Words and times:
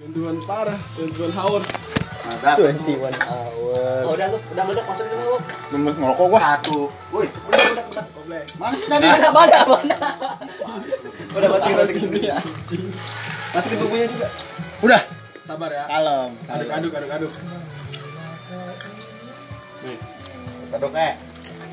Tentuan 0.00 0.32
parah, 0.48 0.80
tentuan 0.96 1.28
hours. 1.36 1.68
Ada. 2.24 2.72
21 2.72 2.88
hours. 2.88 4.04
Oh, 4.08 4.16
udah 4.16 4.26
lu, 4.32 4.38
udah 4.40 4.64
meledak 4.64 4.84
masukin 4.88 5.12
dulu. 5.12 5.36
Lemes 5.76 5.96
ngerokok 6.00 6.26
gua. 6.32 6.40
Satu. 6.40 6.78
Woi, 7.12 7.28
udah 7.28 7.64
udah 7.68 7.84
udah. 7.84 8.04
Goblek. 8.16 8.44
Mana 8.56 8.74
sih 8.80 8.88
tadi? 8.88 9.04
Mana 9.04 9.28
mana 9.28 9.58
mana. 9.68 9.96
Udah 11.36 11.48
masukin. 11.52 12.00
sini 12.00 12.32
anjing. 12.32 12.84
Masukin 13.52 13.76
bumbunya 13.76 14.06
juga. 14.08 14.28
Udah. 14.80 15.00
Sabar 15.44 15.68
ya. 15.68 15.84
Kalem. 15.84 16.30
Aduk 16.48 16.70
aduk 16.72 16.92
aduk 16.96 17.10
aduk. 17.20 17.32
Aduk 20.80 20.92
eh. 20.96 21.12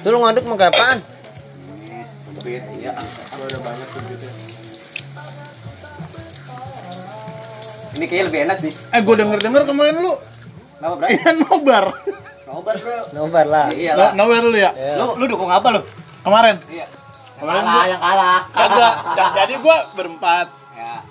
Itu 0.04 0.08
lu 0.12 0.20
ngaduk 0.20 0.44
mau 0.44 0.60
kayak 0.60 0.76
apaan? 0.76 1.00
Iya. 2.44 2.92
Kalau 3.32 3.44
udah 3.48 3.62
banyak 3.64 3.88
tuh 3.88 4.02
gitu. 4.12 4.28
Ini 7.98 8.06
kayaknya 8.06 8.26
lebih 8.28 8.40
enak 8.46 8.58
sih. 8.60 8.72
Eh 8.88 9.02
gua 9.02 9.16
denger-denger 9.16 9.64
kemarin 9.66 9.98
lu 9.98 10.14
Kenapa, 10.78 10.94
Bro? 10.96 11.08
Ian 11.10 11.36
nobar. 11.42 11.86
Nobar, 12.46 12.76
Bro. 12.78 12.98
Nobar 13.12 13.46
lah. 13.46 13.66
Iya 13.74 13.92
lah. 13.92 14.12
Nobar 14.14 14.42
lu 14.44 14.54
ya? 14.54 14.70
Ya. 14.72 14.94
Lu 14.96 15.18
lu 15.18 15.26
dukung 15.26 15.50
apa 15.50 15.68
lu? 15.72 15.82
Kemarin. 16.22 16.56
Iya. 16.68 16.86
Kemarin 17.36 17.64
gua 17.64 17.84
yang 17.88 17.98
kalah. 18.00 18.40
kagak. 18.48 18.94
Ja- 19.14 19.34
Jadi 19.36 19.54
gua 19.58 19.78
berempat 19.92 20.48
Ya. 20.72 21.02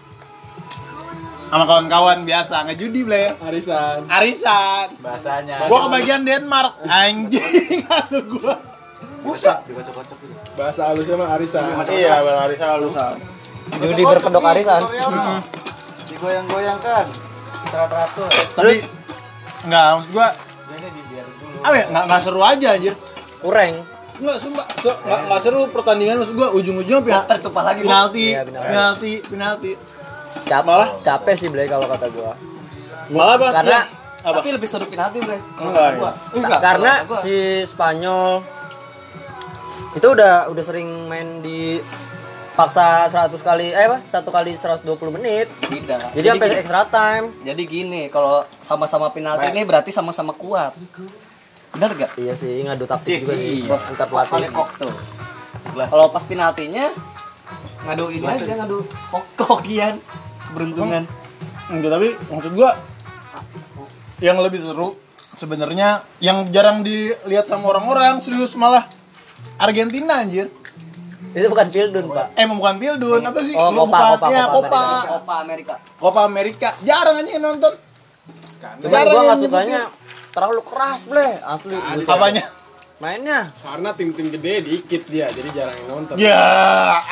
sama 1.46 1.62
kawan-kawan 1.64 2.22
biasa 2.22 2.62
ngejudi 2.64 3.00
ble. 3.02 3.34
Arisan. 3.40 4.06
Arisan. 4.06 4.86
Bahasanya. 4.98 5.66
Gua 5.66 5.90
kebagian 5.90 6.22
Denmark. 6.22 6.78
Anjing 6.84 7.82
atuh 7.98 8.22
gua. 8.28 8.54
Busa. 9.20 9.58
Dikocok-kocok 9.66 10.16
gitu. 10.22 10.34
Bahasa 10.54 10.86
halusnya 10.86 11.18
mah 11.18 11.34
arisan. 11.34 11.66
Iya, 11.90 12.22
bang 12.22 12.38
arisan 12.46 12.68
lu. 12.78 12.88
Judi 13.82 14.02
berkedok 14.04 14.44
arisan. 14.46 14.82
Digoyang-goyangkan. 16.06 17.06
Teratur-teratur. 17.66 18.30
Terus 18.54 18.78
enggak 19.62 19.86
maksud 19.92 20.10
gua 20.12 20.28
apa 21.58 21.74
ya 21.74 21.84
enggak 21.88 22.04
enggak 22.06 22.20
seru 22.22 22.40
aja 22.40 22.68
anjir. 22.72 22.94
Kureng. 23.38 23.74
Enggak 24.16 24.36
sumpah, 24.38 24.64
so, 24.76 24.90
enggak 25.02 25.20
enggak 25.22 25.40
seru 25.42 25.60
pertandingan 25.68 26.16
maksud 26.18 26.34
gua 26.34 26.48
ujung-ujungnya 26.52 27.02
pihak 27.02 27.24
Tertumpah 27.26 27.64
lagi. 27.64 27.82
Penalti, 27.82 28.26
Iya, 28.28 28.42
penalti. 28.42 28.66
penalti, 28.66 29.12
penalti. 29.26 29.72
Cap 30.46 30.62
Malah? 30.62 30.88
capek 31.02 31.34
sih 31.34 31.48
Blay 31.48 31.66
kalau 31.66 31.84
kata 31.84 32.06
gua. 32.08 32.32
Malah 33.08 33.34
apa? 33.34 33.48
Karena 33.52 33.78
Ya, 33.78 33.82
apa? 34.24 34.36
Tapi 34.36 34.48
lebih 34.52 34.66
seru 34.66 34.86
penalti, 34.86 35.18
Bre. 35.20 35.38
Enggak, 35.58 35.88
Gua. 35.96 36.12
Ta- 36.40 36.60
karena 36.60 36.92
si 37.18 37.34
Spanyol 37.62 38.42
itu 39.92 40.06
udah 40.06 40.46
udah 40.46 40.62
sering 40.62 41.08
main 41.08 41.40
di 41.40 41.80
paksa 42.56 43.04
100 43.06 43.36
kali 43.38 43.70
eh 43.70 43.84
apa? 43.84 44.00
Satu 44.08 44.32
kali 44.32 44.56
120 44.56 44.88
menit. 45.12 45.46
tidak. 45.68 46.00
Jadi 46.16 46.26
sampai 46.32 46.48
gini- 46.48 46.60
extra 46.64 46.82
time. 46.88 47.26
Jadi 47.44 47.62
gini, 47.68 48.02
kalau 48.08 48.42
sama-sama 48.64 49.12
penalti 49.12 49.52
ini 49.52 49.62
berarti 49.62 49.92
sama-sama 49.92 50.32
kuat. 50.32 50.72
Bener 51.76 51.92
gak? 51.92 52.16
Iya 52.16 52.32
sih, 52.32 52.64
ngadu 52.64 52.88
taktik 52.88 53.28
juga 53.28 53.36
sih. 53.36 53.68
Iya. 53.68 53.76
Antar 53.76 54.08
pelatih. 54.08 54.48
kok 54.48 54.68
tuh. 54.80 54.94
Kalau 55.76 56.06
pas 56.08 56.24
penaltinya 56.24 56.88
ngadu 57.84 58.08
ini 58.10 58.24
aja 58.24 58.54
ngadu 58.56 58.82
hokian 59.44 60.00
beruntungan. 60.56 61.04
Enggak, 61.68 61.90
tapi 61.98 62.08
maksud 62.32 62.52
gua 62.56 62.72
yang 64.24 64.40
lebih 64.40 64.64
seru 64.64 64.96
sebenarnya 65.36 66.00
yang 66.24 66.48
jarang 66.48 66.80
dilihat 66.80 67.44
sama 67.44 67.68
orang-orang 67.68 68.24
serius 68.24 68.56
malah 68.56 68.88
Argentina 69.60 70.24
anjir. 70.24 70.48
Itu 71.36 71.52
bukan 71.52 71.68
Pildun, 71.68 72.04
Pak. 72.08 72.26
Eh 72.32 72.48
bukan 72.48 72.76
Pildun, 72.80 73.20
apa 73.20 73.40
sih? 73.44 73.52
Oh, 73.52 73.68
Copa, 73.68 74.16
Copa, 74.16 74.26
ya, 74.32 74.44
Copa 74.48 74.80
Copa. 75.04 75.34
Amerika. 75.44 75.74
Copa 76.00 76.20
Amerika. 76.24 76.68
Jarang 76.80 77.20
aja 77.20 77.30
yang 77.30 77.44
nonton. 77.44 77.72
Jarang 78.80 79.04
gua 79.12 79.20
nggak 79.20 79.24
yang 79.28 79.40
sukanya 79.44 79.80
terlalu 80.32 80.60
keras, 80.64 81.00
Blay. 81.04 81.36
Asli. 81.38 81.76
Apanya? 82.02 82.44
Mainnya. 82.96 83.52
Karena 83.60 83.92
tim-tim 83.92 84.32
gede 84.32 84.64
dikit 84.64 85.04
dia, 85.12 85.28
jadi 85.28 85.48
jarang 85.52 85.76
yang 85.76 85.88
nonton. 85.92 86.14
Ya, 86.16 86.40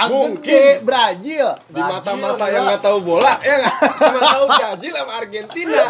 Mungkin. 0.09 0.81
Brazil. 0.81 1.53
Di 1.69 1.77
mata-mata 1.77 2.49
yang 2.49 2.65
nggak 2.65 2.81
tahu 2.81 2.99
bola, 3.05 3.37
ya 3.45 3.61
nggak? 3.61 3.77
Cuma 3.93 4.21
tahu 4.25 4.45
Brazil 4.49 4.93
sama 4.97 5.13
Argentina. 5.21 5.83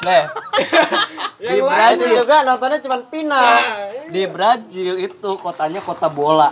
Leh, 0.00 0.24
Yang 1.44 1.52
Di 1.52 1.60
lain 1.60 1.96
Brazil 2.00 2.08
juga 2.16 2.36
nontonnya 2.40 2.78
cuma 2.80 2.96
final. 3.12 3.52
di 4.08 4.22
Brazil 4.24 4.92
itu 4.96 5.30
kotanya 5.36 5.84
kota 5.84 6.08
bola. 6.08 6.48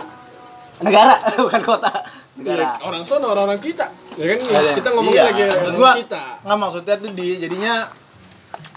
Negara, 0.81 1.13
bukan 1.45 1.61
kota. 1.61 1.91
Negara. 2.33 2.57
ya, 2.57 2.69
orang 2.81 3.05
sono 3.05 3.29
orang-orang 3.29 3.61
kita. 3.61 3.85
Ya 4.17 4.25
kan 4.25 4.37
kita 4.73 4.89
ngomongin 4.89 5.13
Iya, 5.15 5.25
lagi 5.29 5.43
orang 5.45 5.75
gua 5.77 5.91
kita. 6.01 6.23
nggak 6.41 6.57
maksudnya 6.57 6.95
tuh 6.97 7.11
di 7.13 7.27
jadinya 7.37 7.73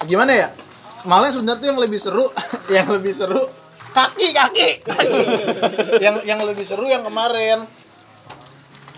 gimana 0.04 0.32
ya? 0.34 0.48
Malah 1.08 1.32
sebenarnya 1.32 1.60
tuh 1.62 1.68
yang 1.72 1.80
lebih 1.80 1.96
seru, 1.96 2.26
yang 2.76 2.88
lebih 2.90 3.12
seru 3.12 3.40
kaki 3.96 4.28
kaki. 4.30 4.68
kaki. 4.84 5.20
yang 6.04 6.16
yang 6.26 6.40
lebih 6.44 6.68
seru 6.68 6.84
yang 6.84 7.00
kemarin 7.00 7.64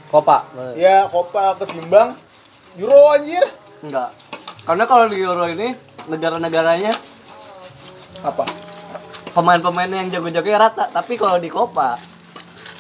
Copa. 0.09 0.43
ya 0.75 1.07
Copa 1.07 1.55
ketimbang 1.57 2.19
Euro 2.75 3.15
anjir. 3.15 3.45
Enggak. 3.79 4.11
Karena 4.67 4.85
kalau 4.85 5.07
di 5.07 5.19
Euro 5.19 5.47
ini 5.47 5.71
negara-negaranya 6.09 6.93
Apa? 8.21 8.43
pemain-pemainnya 9.31 10.03
yang 10.03 10.11
jago-jago 10.11 10.49
ya 10.49 10.59
rata, 10.59 10.91
tapi 10.91 11.15
kalau 11.15 11.39
di 11.39 11.47
Copa 11.47 11.95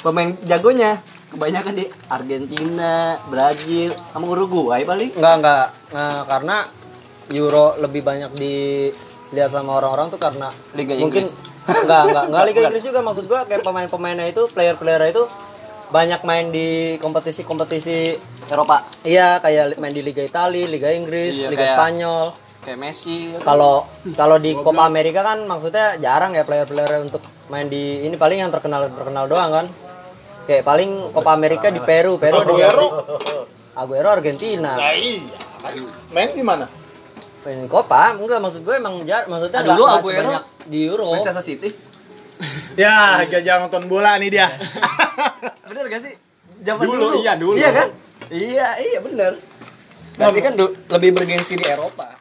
pemain 0.00 0.34
jagonya 0.42 0.98
kebanyakan 1.28 1.74
di 1.74 1.84
Argentina, 2.08 2.92
Brazil, 3.24 3.92
sama 4.08 4.26
Uruguay 4.26 4.80
paling. 4.82 5.12
Enggak, 5.12 5.34
enggak. 5.36 5.66
Nah, 5.92 6.24
karena 6.24 6.56
Euro 7.28 7.76
lebih 7.76 8.00
banyak 8.00 8.32
dilihat 8.32 9.50
sama 9.50 9.76
orang-orang 9.76 10.08
tuh 10.08 10.16
karena 10.16 10.48
Liga 10.72 10.96
mungkin 10.96 11.28
Inggris. 11.28 11.36
enggak, 11.68 12.02
enggak, 12.06 12.24
enggak 12.26 12.44
Liga 12.46 12.60
Inggris 12.66 12.82
juga 12.82 13.00
maksud 13.02 13.24
gua 13.26 13.44
kayak 13.44 13.60
pemain-pemainnya 13.60 14.26
itu, 14.26 14.48
player-player 14.48 15.12
itu 15.12 15.28
banyak 15.88 16.20
main 16.22 16.48
di 16.48 16.68
kompetisi-kompetisi 16.98 18.16
Eropa 18.46 18.84
iya 19.02 19.40
kayak 19.40 19.76
main 19.76 19.88
di 19.90 20.00
Liga 20.00 20.20
Italia, 20.20 20.64
Liga 20.64 20.88
Inggris, 20.88 21.32
Iya, 21.34 21.48
Liga 21.48 21.64
kayak- 21.64 21.76
Spanyol. 21.76 22.26
kayak 22.58 22.78
Messi. 22.78 23.32
Kalau 23.38 23.84
kalau 24.12 24.36
di 24.36 24.52
Copa 24.52 24.84
America 24.84 25.20
kan 25.22 25.44
maksudnya 25.44 25.96
jarang 25.96 26.32
ya 26.32 26.44
player-player 26.44 27.00
untuk 27.02 27.20
main 27.48 27.64
di 27.64 28.04
ini 28.04 28.12
paling 28.14 28.40
yang 28.40 28.48
terkenal 28.48 28.88
terkenal 28.90 29.24
doang 29.24 29.48
kan. 29.50 29.66
Kayak 30.48 30.64
paling 30.64 31.12
Copa 31.12 31.36
America 31.36 31.68
di 31.68 31.76
Peru, 31.84 32.16
Peru 32.16 32.40
ada 32.40 32.52
siapa 32.56 32.88
Aguero. 33.76 34.08
Argentina. 34.08 34.80
Nah, 34.80 34.96
iya. 34.96 35.20
Main 36.16 36.32
di 36.32 36.40
mana? 36.40 36.64
Main 37.44 37.68
Copa 37.68 38.16
enggak 38.16 38.40
maksud 38.40 38.64
gue 38.64 38.74
emang 38.80 39.04
jar 39.04 39.28
maksudnya 39.28 39.60
dulu 39.60 39.84
Aguero 39.84 40.40
di 40.64 40.88
Euro. 40.88 41.12
Manchester 41.12 41.44
City. 41.44 41.68
Ya, 42.80 43.28
gajah 43.28 43.68
nonton 43.68 43.92
bola 43.92 44.16
nih 44.16 44.30
dia. 44.32 44.48
Bener 45.68 45.84
gak 45.92 46.00
sih? 46.00 46.16
Zaman 46.64 46.84
Dulu, 46.86 47.20
iya, 47.20 47.36
dulu. 47.36 47.54
Iya 47.54 47.70
kan? 47.70 47.88
Iya, 48.32 48.68
iya 48.82 48.98
bener. 49.04 49.32
Tapi 50.18 50.38
kan 50.42 50.52
lebih 50.90 51.10
bergengsi 51.14 51.54
di 51.54 51.62
Eropa. 51.62 52.18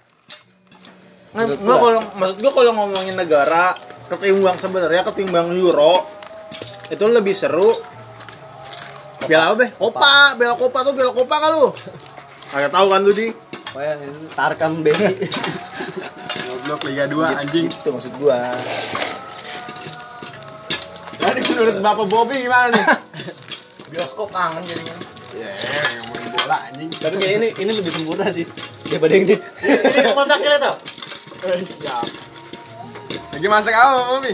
Nggak, 1.34 1.58
nggak, 1.58 1.78
kalau 1.82 2.02
maksud 2.18 2.38
gua 2.44 2.52
kalau 2.54 2.72
ngomongin 2.78 3.16
negara 3.18 3.74
ketimbang 4.08 4.58
sebenarnya 4.62 5.04
ketimbang 5.10 5.52
Euro 5.58 6.06
itu 6.88 7.06
lebih 7.10 7.34
seru 7.34 7.76
Piala 9.28 9.52
apa, 9.52 9.56
Be? 9.60 9.68
Copa, 9.76 10.12
Piala 10.40 10.56
Copa 10.56 10.80
tuh 10.88 10.94
Piala 10.96 11.12
Copa 11.12 11.36
kan 11.36 11.50
lu? 11.52 11.68
Kagak 12.48 12.72
tahu 12.72 12.88
kan 12.88 13.00
lu, 13.04 13.12
Di? 13.12 13.28
Wah, 13.76 13.94
ini 14.00 14.28
Tarkam 14.32 14.80
Besi. 14.80 15.14
Goblok 16.48 16.88
Liga 16.88 17.06
2 17.12 17.40
anjing. 17.44 17.68
Itu 17.68 17.90
maksud 17.92 18.14
gua. 18.16 18.56
Tadi 21.20 21.40
menurut 21.44 21.76
Bapak 21.84 22.08
Bobby 22.08 22.48
gimana 22.48 22.72
nih? 22.72 22.86
Bioskop 23.92 24.32
kangen 24.32 24.64
jadinya. 24.64 24.96
Ya, 25.36 25.52
ngomongin 26.00 26.30
bola 26.32 26.58
anjing. 26.72 26.90
Tapi 26.96 27.16
kayak 27.20 27.36
ini 27.44 27.48
ini 27.60 27.72
lebih 27.76 27.92
sempurna 27.92 28.32
sih 28.32 28.48
daripada 28.88 29.12
yang 29.12 29.26
di. 29.28 29.36
Ini 29.36 30.02
ke 30.08 30.14
mana 30.16 30.36
kira 30.40 30.56
tuh? 30.56 30.76
Eh, 31.52 31.60
siap. 31.68 32.08
Lagi 33.36 33.48
masak 33.52 33.76
apa, 33.76 34.00
Bobby? 34.16 34.34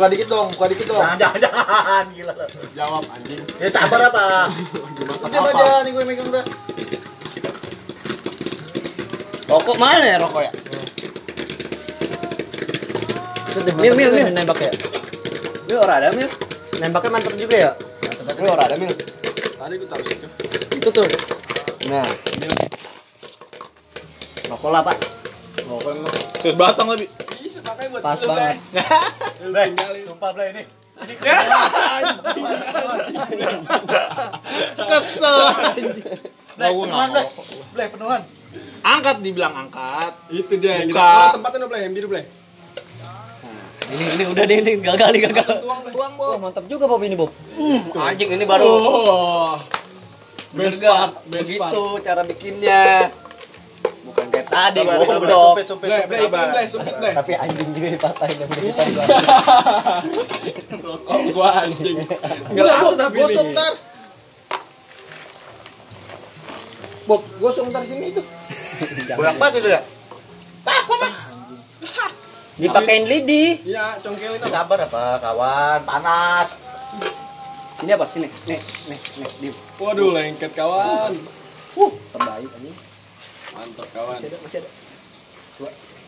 Buka 0.00 0.16
dikit 0.16 0.32
dong, 0.32 0.48
buka 0.56 0.66
dikit 0.72 0.86
dong. 0.88 1.04
jangan 1.20 1.36
jangan 1.36 2.04
gila. 2.16 2.32
Jawab 2.72 3.04
anjing. 3.04 3.36
Ya 3.60 3.68
sabar 3.68 4.08
apa? 4.08 4.48
Udah 4.48 5.40
apa? 5.44 5.48
aja 5.52 5.84
nih 5.84 5.90
gue 5.92 6.04
megang 6.08 6.24
udah. 6.32 6.44
Rokok 9.44 9.76
mana 9.76 10.06
ya 10.08 10.16
rokok 10.16 10.40
ya? 10.40 10.52
Mil 13.76 13.92
mil 13.92 14.08
mil 14.08 14.28
nembak 14.32 14.56
ya. 14.64 14.72
Ini 15.68 15.76
orang 15.76 15.96
ada 16.00 16.08
mil. 16.16 16.32
Nembaknya 16.80 17.10
mantap 17.12 17.36
juga 17.36 17.56
ya. 17.60 17.70
Ini 18.40 18.48
orang 18.48 18.66
ada 18.72 18.76
mil. 18.80 18.88
Tadi 18.88 19.74
gue 19.76 19.84
taruh 19.84 20.06
situ. 20.08 20.28
Itu 20.80 20.88
tuh. 20.88 21.04
Nah. 21.92 22.08
Rokok 24.48 24.70
lah 24.72 24.80
pak. 24.80 24.96
Oh, 25.68 25.76
kan 25.76 25.92
terus 26.40 26.56
batang 26.56 26.88
lebih. 26.88 27.12
Buat 27.88 28.02
Pas 28.04 28.20
lu, 28.20 28.28
banget. 28.28 28.56
Bre. 29.52 29.64
Sumpah 30.04 30.30
Blay 30.36 30.48
ini. 30.52 30.62
Kesel. 34.76 35.38
Nah, 36.60 36.68
mau. 36.76 37.24
Bleh, 37.72 37.88
penuhan. 37.88 38.20
Angkat 38.84 39.16
dibilang 39.24 39.54
angkat. 39.56 40.12
Itu 40.28 40.60
dia. 40.60 40.84
Buka. 40.84 41.08
Oh, 41.08 41.28
tempatnya 41.40 41.80
yang 41.80 41.94
biru 41.96 42.12
boleh. 42.12 42.26
Ini 43.90 44.04
ini 44.14 44.24
udah 44.30 44.44
deh 44.46 44.56
ini 44.62 44.72
gagal 44.78 45.08
nih 45.10 45.20
gagal. 45.26 45.50
Tuang, 45.66 45.82
Wah, 45.90 46.10
Bob. 46.14 46.38
mantap 46.38 46.64
juga 46.70 46.86
Bob 46.86 47.02
ini, 47.02 47.18
Bob. 47.18 47.30
Anjing 47.96 48.30
ini 48.38 48.44
baru 48.46 48.70
Oh. 48.70 49.58
best 50.54 50.78
Best 50.78 50.82
part, 50.82 51.12
best 51.30 51.50
begitu 51.50 51.82
cara 52.02 52.22
bikinnya. 52.26 53.10
Bleh, 56.52 56.66
sumpit 56.68 56.94
bleh. 57.00 57.14
Tapi 57.16 57.32
anjing 57.34 57.68
juga 57.72 57.88
dipatahin 57.96 58.36
yang 58.36 58.50
udah 58.50 58.62
kita 58.62 58.82
bilang. 58.86 59.08
Rokok 60.86 61.20
gua 61.32 61.50
anjing. 61.64 61.96
Enggak 62.52 62.64
laku 62.68 62.88
tapi 62.94 63.18
ini. 63.24 63.44
ntar. 63.56 63.72
Bob, 67.08 67.22
gosok 67.42 67.64
ntar 67.72 67.82
sini 67.88 68.12
itu. 68.14 68.22
Bolak 69.18 69.36
banget 69.40 69.54
itu 69.64 69.68
ya? 69.74 69.80
Dipakein 72.60 73.08
lidi. 73.08 73.56
Iya, 73.64 73.96
congkelin 74.04 74.36
apa? 74.36 74.52
Sabar 74.52 74.78
apa, 74.84 75.04
kawan? 75.16 75.78
Panas. 75.88 76.48
Ini 77.80 77.96
apa 77.96 78.04
sini? 78.04 78.28
Nih, 78.44 78.60
nih, 78.92 78.98
nih, 79.00 79.30
di 79.40 79.48
Waduh, 79.80 80.12
lengket 80.12 80.52
kawan. 80.52 81.16
uh, 81.80 81.92
terbaik 82.12 82.50
anjing. 82.60 82.89
Mantap 83.50 83.88
kawan. 83.92 84.14
Masih 84.16 84.28
ada, 84.28 84.38
masih 84.42 84.58
ada. 84.62 84.70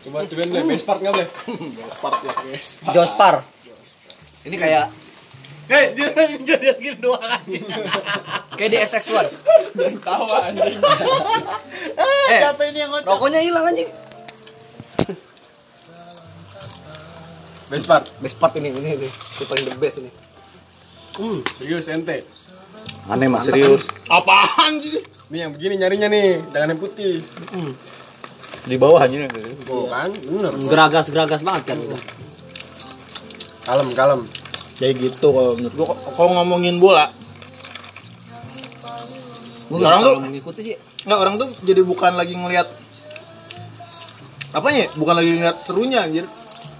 Coba 0.03 0.19
cobain 0.27 0.49
bleh, 0.49 0.63
best 0.67 0.83
part 0.83 0.99
enggak 0.99 1.13
bleh? 1.15 1.29
Part 1.97 2.17
lah. 2.21 2.35
Best 2.47 2.71
part. 2.81 2.93
Jospar. 2.93 3.35
Ini 4.43 4.57
kayak 4.57 4.85
Hei, 5.63 5.95
dia 5.95 6.11
dia 6.59 6.75
gini 6.75 6.99
doang 6.99 7.23
anjing. 7.23 7.63
kayak 8.59 8.67
di 8.67 8.77
XX1. 8.83 9.31
Tawa 10.03 10.51
anjing. 10.51 10.75
Eh, 10.75 12.39
Siapa 12.43 12.61
ini 12.67 12.83
yang 12.83 12.91
ngocok? 12.91 13.07
rokoknya 13.07 13.39
hilang 13.39 13.71
anjing. 13.71 13.87
Best 17.71 17.87
part. 17.87 18.05
Best 18.19 18.35
part 18.37 18.53
ini, 18.59 18.69
ini, 18.69 18.91
ini. 18.91 19.07
Ini 19.07 19.43
paling 19.47 19.65
the 19.65 19.77
best 19.79 20.03
ini. 20.03 20.11
Hmm, 21.15 21.39
serius 21.47 21.87
ente. 21.87 22.27
Aneh 23.05 23.27
mas 23.27 23.43
serius. 23.43 23.83
Apaan 24.07 24.79
sih? 24.79 25.03
Nih 25.27 25.43
yang 25.43 25.51
begini 25.51 25.75
nyarinya 25.75 26.07
nih, 26.07 26.39
jangan 26.49 26.71
yang 26.71 26.79
putih. 26.79 27.19
Di 28.63 28.75
bawah 28.77 29.01
anjing. 29.01 29.27
Tuh 29.63 29.87
kan, 29.87 30.07
bener. 30.07 30.51
Geragas-geragas 30.63 31.41
banget 31.41 31.63
kan 31.67 31.77
udah. 31.79 32.01
Kalem, 33.63 33.89
kalem. 33.91 34.21
Kayak 34.73 34.93
gitu 35.01 35.27
kalau 35.29 35.53
menurut 35.53 35.75
gua 35.75 35.87
kalau 36.13 36.29
ngomongin 36.37 36.77
bola, 36.77 37.07
Gue 39.67 39.81
Orang 39.81 40.05
tuh- 40.05 40.21
mengikuti 40.21 40.61
sih. 40.61 40.75
nggak 41.03 41.17
orang 41.17 41.35
tuh 41.35 41.49
jadi 41.65 41.81
bukan 41.81 42.13
lagi 42.13 42.37
ngelihat 42.37 42.67
apanya? 44.53 44.85
Bukan 44.93 45.15
lagi 45.17 45.33
ngeliat 45.33 45.57
serunya 45.57 45.99
anjir. 45.99 46.29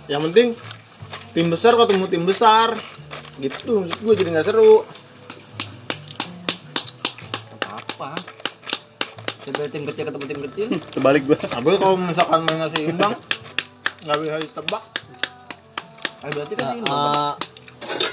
Yang 0.05 0.21
penting 0.29 0.47
tim 1.33 1.47
besar 1.49 1.73
ketemu 1.73 2.05
tim 2.05 2.23
besar. 2.23 2.69
Gitu 3.41 3.81
maksud 3.81 3.99
gua 3.99 4.13
jadi 4.13 4.29
nggak 4.29 4.45
seru. 4.45 4.85
Coba 9.43 9.67
tim 9.67 9.83
kecil 9.83 10.03
ketemu 10.07 10.25
tim 10.25 10.39
kecil. 10.47 10.67
Terbalik 10.95 11.23
gua. 11.27 11.37
Tapi 11.37 11.67
kalau 11.75 11.95
misalkan 11.97 12.39
mainnya 12.43 12.67
seimbang 12.71 13.13
nggak 14.03 14.17
bisa 14.19 14.37
ditebak. 14.41 14.83
Ah, 16.19 16.29
berarti 16.29 16.53
kan 16.55 16.67
ini. 16.73 16.87
Eh, 16.87 17.33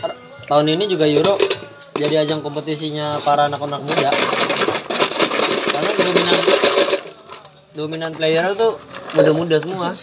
er- 0.02 0.18
tahun 0.46 0.66
ini 0.68 0.84
juga 0.86 1.06
Euro 1.06 1.38
jadi 1.94 2.22
ajang 2.22 2.42
kompetisinya 2.42 3.22
para 3.22 3.46
anak-anak 3.46 3.78
muda. 3.78 4.10
Karena 5.70 5.90
dominan 5.96 6.36
dominan 7.70 8.12
player 8.12 8.50
tuh 8.54 8.74
muda-muda 9.14 9.56
semua. 9.58 9.94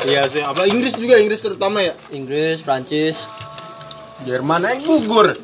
Iya 0.00 0.24
sih, 0.26 0.40
apa 0.40 0.64
Inggris 0.64 0.94
juga 0.94 1.18
Inggris 1.18 1.42
terutama 1.42 1.82
ya. 1.82 1.92
Inggris, 2.10 2.62
Prancis, 2.62 3.26
Jerman 4.24 4.62
aja 4.62 4.80
gugur. 4.80 5.34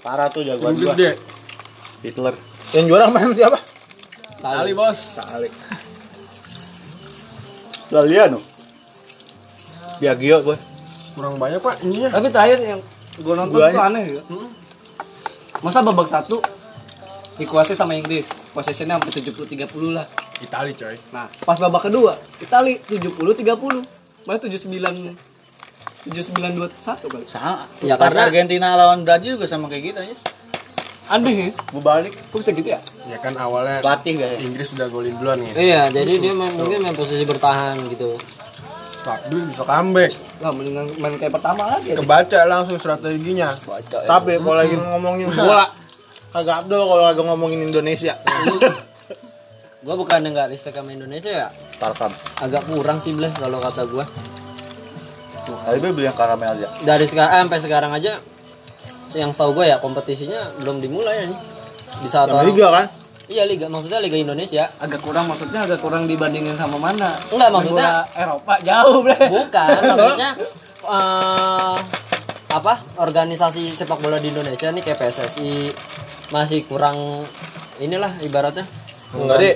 Parah 0.00 0.28
tuh 0.28 0.42
jagoan 0.42 0.72
Gugur 0.72 0.92
gua. 0.92 0.94
gede. 0.94 1.10
Hitler. 2.00 2.34
Yang 2.72 2.84
juara 2.86 3.06
main 3.08 3.30
siapa? 3.32 3.58
Kali 4.40 4.72
bos. 4.72 5.20
Kali. 5.20 5.48
Laliano. 7.90 8.40
Biagio 10.00 10.40
gua. 10.42 10.56
Kurang 11.12 11.36
banyak 11.36 11.60
pak 11.60 11.74
ininya. 11.82 12.08
Tapi 12.08 12.28
terakhir 12.30 12.58
yang 12.62 12.80
gue 13.20 13.34
nonton 13.34 13.52
Duanya. 13.52 13.74
tuh 13.74 13.84
aneh 13.84 14.04
ya. 14.08 14.22
Masa 15.60 15.84
babak 15.84 16.08
satu 16.08 16.40
dikuasai 17.36 17.76
sama 17.76 17.92
Inggris. 17.92 18.30
Possessionnya 18.54 18.96
sampai 18.96 19.12
70-30 19.12 19.68
lah. 19.92 20.06
Itali 20.40 20.72
coy. 20.72 20.96
Nah, 21.12 21.28
pas 21.44 21.60
babak 21.60 21.90
kedua, 21.90 22.16
Itali 22.40 22.80
70-30. 22.80 24.24
Malah 24.24 24.40
79 24.40 25.12
7921 26.08 27.12
kali. 27.12 27.26
Sama. 27.28 27.68
Ya, 27.84 28.00
karena- 28.00 28.24
Argentina 28.24 28.72
lawan 28.72 29.04
Brazil 29.04 29.36
juga 29.36 29.44
sama 29.44 29.68
kayak 29.68 29.82
gitu 29.84 29.98
aja. 30.00 30.14
Aneh 31.10 31.34
ya. 31.34 31.48
Gua 31.74 31.82
balik. 31.82 32.14
Kok 32.30 32.38
bisa 32.38 32.54
gitu 32.54 32.70
ya? 32.70 32.80
Ya 33.10 33.18
kan 33.18 33.34
awalnya 33.34 33.82
Pelatih 33.82 34.22
kayaknya. 34.22 34.38
Inggris 34.46 34.68
udah 34.78 34.86
golin 34.86 35.14
duluan 35.18 35.42
gitu. 35.42 35.58
Iya, 35.58 35.90
jadi 35.90 36.12
dia 36.22 36.32
main, 36.38 36.54
mungkin 36.54 36.78
main 36.86 36.94
posisi 36.94 37.26
bertahan 37.26 37.82
gitu. 37.90 38.14
Takdir 39.02 39.42
bisa 39.50 39.66
comeback. 39.66 40.12
Lah 40.38 40.54
mendingan 40.54 40.86
main 41.02 41.14
kayak 41.18 41.34
pertama 41.34 41.66
lagi. 41.66 41.98
Kebaca 41.98 42.38
langsung 42.46 42.78
strateginya. 42.78 43.50
Baca. 43.66 43.98
Tapi 44.06 44.38
kalau 44.38 44.56
lagi 44.56 44.76
ngomongin 44.78 45.26
bola 45.34 45.66
kagak 46.30 46.62
Abdul 46.62 46.82
kalau 46.86 47.02
lagi 47.02 47.20
ngomongin 47.26 47.60
Indonesia. 47.66 48.14
Gua 49.84 49.96
bukan 49.96 50.20
nggak 50.20 50.52
respect 50.52 50.76
sama 50.76 50.92
Indonesia 50.92 51.32
ya, 51.32 51.48
Tarkam. 51.80 52.12
agak 52.44 52.68
kurang 52.68 53.00
sih 53.00 53.16
bleh 53.16 53.32
kalau 53.32 53.56
kata 53.64 53.88
gue 53.88 54.04
beli 55.80 56.06
yang 56.06 56.14
karamel 56.14 56.52
aja. 56.52 56.68
Dari 56.84 57.08
sekarang 57.08 57.48
sampai 57.48 57.58
sekarang 57.58 57.90
aja 57.96 58.20
yang 59.12 59.30
tahu 59.30 59.50
gue 59.52 59.66
ya 59.66 59.76
kompetisinya 59.76 60.38
belum 60.58 60.78
dimulai 60.78 61.16
ya 61.20 61.26
di 61.96 62.06
saat 62.06 62.26
Yang 62.26 62.36
orang 62.36 62.48
liga 62.48 62.66
kan? 62.70 62.86
iya 63.26 63.42
liga 63.44 63.66
maksudnya 63.66 63.98
liga 63.98 64.16
Indonesia 64.16 64.66
Agak 64.76 65.00
kurang 65.00 65.26
maksudnya 65.26 65.62
agak 65.62 65.78
kurang 65.78 66.04
dibandingin 66.04 66.54
sama 66.54 66.76
mana? 66.76 67.14
Enggak, 67.28 67.50
maksudnya- 67.50 68.06
Bola 68.06 68.16
Eropa 68.16 68.54
jauh, 68.60 68.98
Bre. 69.00 69.18
bukan 69.28 69.68
maksudnya 69.90 70.30
eh 70.82 71.76
apa 72.50 72.74
organisasi 72.96 73.70
sepak 73.70 73.98
bola 73.98 74.18
di 74.18 74.28
Indonesia 74.28 74.66
nih 74.68 74.82
kayak 74.82 74.98
PSSI 75.00 75.70
masih 76.28 76.66
kurang 76.66 76.98
inilah 77.78 78.10
ibaratnya 78.20 78.66
Enggak 79.10 79.38
deh. 79.38 79.54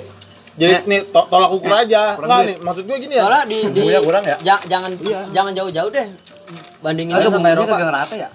Jadi 0.55 0.87
nih 0.87 0.99
to- 1.11 1.27
tolak 1.27 1.51
ukur 1.51 1.67
aja. 1.67 2.15
Enggak 2.15 2.39
nih, 2.47 2.57
maksud 2.59 2.83
gue 2.83 2.97
gini 2.97 3.13
ya. 3.13 3.27
soalnya 3.27 3.43
di, 3.45 3.59
di 3.67 3.81
kurang 3.99 4.23
ya? 4.23 4.35
ja- 4.41 4.63
jangan 4.65 4.91
jangan 5.31 5.51
jauh-jauh 5.51 5.91
deh 5.91 6.07
bandingin 6.79 7.11
sama 7.19 7.51
Eropa 7.51 7.75
kagak 7.75 7.91
rata 7.91 8.15
ya? 8.15 8.29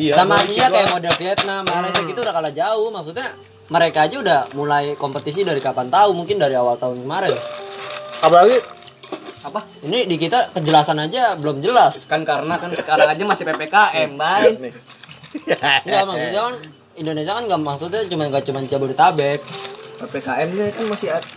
Iya. 0.00 0.14
sama 0.16 0.40
Asia 0.40 0.66
kayak 0.72 0.88
model 0.96 1.14
Vietnam 1.20 1.62
Malaysia 1.68 2.00
gitu 2.08 2.20
udah 2.24 2.32
kalah 2.32 2.52
jauh. 2.56 2.88
Maksudnya 2.88 3.28
mereka 3.68 4.08
aja 4.08 4.16
udah 4.16 4.40
mulai 4.56 4.96
kompetisi 4.96 5.44
dari 5.44 5.60
kapan 5.60 5.92
tahu 5.92 6.16
mungkin 6.16 6.40
dari 6.40 6.56
awal 6.56 6.80
tahun 6.80 7.04
kemarin. 7.04 7.36
Apalagi 8.24 8.56
Apa? 9.40 9.64
ini 9.88 10.04
di 10.04 10.16
kita 10.20 10.52
kejelasan 10.56 11.00
aja 11.00 11.36
belum 11.36 11.60
jelas. 11.60 12.08
Kan 12.08 12.24
karena 12.24 12.56
kan 12.56 12.72
sekarang 12.72 13.08
aja 13.08 13.24
masih 13.24 13.44
PPKM, 13.48 14.10
Bay. 14.16 14.72
Enggak 15.84 16.04
maksudnya 16.08 16.40
kan 16.48 16.54
Indonesia 16.96 17.32
kan 17.36 17.44
nggak 17.48 17.60
maksudnya 17.60 18.00
cuma 18.08 18.28
nggak 18.28 18.44
cuma 18.48 18.60
Jabodetabek. 18.64 19.40
PPKM-nya 20.00 20.64
kan 20.72 20.84
masih 20.88 21.08
ada 21.12 21.28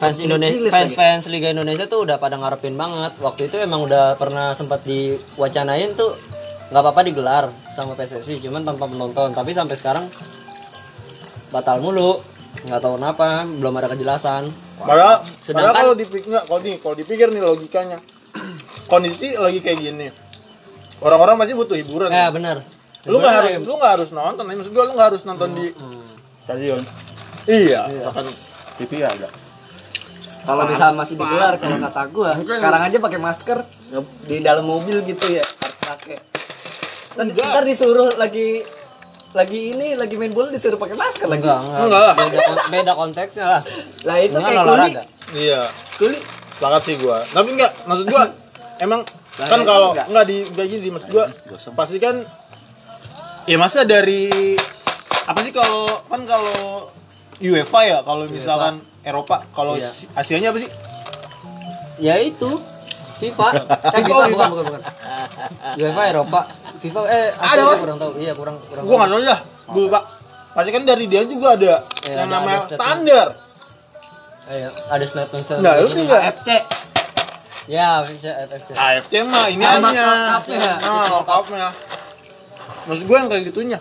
fans 0.00 0.16
Indonesia 0.24 0.56
fans 0.72 0.96
fans 0.96 1.24
Liga 1.28 1.52
Indonesia 1.52 1.84
tuh 1.84 2.08
udah 2.08 2.16
pada 2.16 2.40
ngarepin 2.40 2.72
banget. 2.80 3.12
Waktu 3.20 3.52
itu 3.52 3.60
emang 3.60 3.84
udah 3.84 4.16
pernah 4.16 4.56
sempat 4.56 4.80
diwacanain 4.88 5.92
tuh 5.92 6.16
nggak 6.70 6.80
apa-apa 6.80 7.00
digelar 7.02 7.44
sama 7.68 7.92
PSSI 7.92 8.38
cuman 8.40 8.62
tanpa 8.62 8.86
penonton 8.86 9.30
tapi 9.30 9.50
sampai 9.50 9.74
sekarang 9.74 10.06
batal 11.50 11.82
mulu 11.82 12.22
nggak 12.62 12.78
tahu 12.78 12.94
kenapa 12.96 13.42
belum 13.44 13.74
ada 13.74 13.88
kejelasan 13.88 14.46
padahal, 14.76 15.18
padahal 15.18 15.38
Sedangkan- 15.42 15.74
kalau 15.76 15.94
dipikir 15.94 16.26
enggak 16.26 16.44
kalau 16.46 16.60
nih 16.60 16.76
kalau 16.78 16.94
dipikir 16.94 17.28
nih 17.28 17.42
logikanya. 17.42 17.98
Kondisi 18.86 19.34
lagi 19.34 19.58
kayak 19.58 19.78
gini. 19.80 20.10
Orang-orang 20.98 21.38
masih 21.38 21.54
butuh 21.54 21.74
hiburan. 21.74 22.10
ya 22.10 22.26
benar 22.28 22.62
lu 23.08 23.16
nggak 23.16 23.32
harus 23.32 23.48
Sebenarnya 23.48 23.64
lu 23.64 23.74
nggak 23.74 23.92
harus 23.96 24.10
nonton 24.12 24.44
maksud 24.44 24.70
gue 24.70 24.84
lu 24.84 24.92
nggak 24.92 25.08
harus 25.08 25.22
nonton 25.24 25.48
di 25.50 25.66
Stadion. 26.44 26.82
iya 27.46 27.80
akan 28.04 28.24
TV 28.76 28.92
ada. 29.00 29.28
Kalau 30.40 30.64
bisa 30.66 30.84
masih 30.92 31.14
digelar 31.16 31.54
kalau 31.56 31.76
kata 31.78 32.02
gua, 32.08 32.30
sekarang 32.34 32.82
aja 32.82 32.96
pakai 32.96 33.18
masker 33.18 33.58
di 34.24 34.40
dalam 34.40 34.64
mobil 34.64 35.00
gitu 35.02 35.26
ya, 35.28 35.44
harus 35.44 35.78
pakai. 35.82 36.16
Ntar, 37.12 37.26
ntar 37.26 37.64
disuruh 37.64 38.10
lagi 38.14 38.62
lagi 39.30 39.70
ini 39.70 39.94
lagi 39.94 40.14
main 40.14 40.30
bola 40.30 40.48
disuruh 40.48 40.74
pakai 40.76 40.94
masker 40.94 41.26
lagi. 41.26 41.38
enggak 41.40 41.58
enggak, 41.60 41.80
Enggak 41.80 42.00
lah. 42.00 42.14
beda, 42.16 42.38
kon- 42.40 42.66
beda 42.68 42.92
konteksnya 42.94 43.44
lah 43.48 43.60
Lah 44.02 44.16
itu 44.18 44.34
kan 44.34 44.42
kayak 44.44 44.58
kuli. 44.60 44.70
olahraga 44.72 45.02
iya 45.32 45.60
Kuli. 45.94 46.18
sepakat 46.52 46.82
sih 46.82 46.94
gua 46.96 47.16
tapi 47.24 47.48
enggak 47.52 47.72
maksud 47.84 48.06
gua 48.06 48.24
emang 48.78 49.00
kan 49.36 49.56
itu 49.56 49.64
kalau 49.64 49.88
enggak. 49.92 50.06
enggak 50.06 50.24
di 50.24 50.36
enggak 50.44 50.66
gini 50.68 50.88
maksud 50.90 51.08
gua 51.08 51.24
pasti 51.74 51.96
kan 51.96 52.16
ya 53.44 53.56
masa 53.56 53.80
dari 53.82 54.58
apa 55.24 55.38
sih 55.40 55.52
kalau 55.52 55.86
kan 56.04 56.20
kalau 56.24 56.90
UEFA 57.38 57.80
ya 57.84 57.98
kalau 58.00 58.26
misalkan 58.26 58.74
Eropa, 59.00 59.40
kalau 59.50 59.74
Iya. 59.74 59.88
si- 59.88 60.10
Asianya 60.12 60.52
apa 60.52 60.60
sih? 60.60 60.68
Ya 61.98 62.20
itu 62.20 62.60
FIFA. 63.20 63.48
Eh, 63.90 64.00
FIFA, 64.00 64.02
FIFA. 64.02 64.26
bukan, 64.26 64.48
bukan, 64.50 64.64
bukan. 64.66 64.82
UEFA 65.76 66.02
Eropa. 66.08 66.40
FIFA 66.80 67.00
eh 67.06 67.28
Ada, 67.30 67.62
kurang 67.76 67.98
tahu. 67.98 68.12
Iya, 68.16 68.32
kurang 68.32 68.56
kurang. 68.62 68.82
Gua 68.82 68.96
nggak 68.96 69.10
tahu 69.10 69.22
ya. 69.22 69.36
Gue 69.68 69.82
lupa. 69.84 70.00
Pasti 70.50 70.70
kan 70.70 70.82
dari 70.82 71.04
dia 71.04 71.22
juga 71.22 71.54
ada 71.54 71.74
Iya, 72.02 72.10
yang 72.16 72.26
ada- 72.26 72.32
namanya 72.34 72.58
ada 72.58 72.66
standar. 72.66 73.26
Iya, 74.50 74.68
ada 74.88 75.04
statement 75.04 75.44
Nah, 75.60 75.72
begini. 75.78 76.00
enggak 76.02 76.20
AFC. 76.24 76.48
Ya, 77.70 78.02
FFC, 78.02 78.24
FFC. 78.26 78.68
AFC 78.72 79.12
mah 79.22 79.46
ini 79.46 79.62
hanya. 79.62 80.02
Nah, 80.34 81.22
cupnya. 81.22 81.70
Maksud 82.82 83.04
gue 83.04 83.14
yang 83.14 83.28
kayak 83.28 83.44
gitunya. 83.46 83.78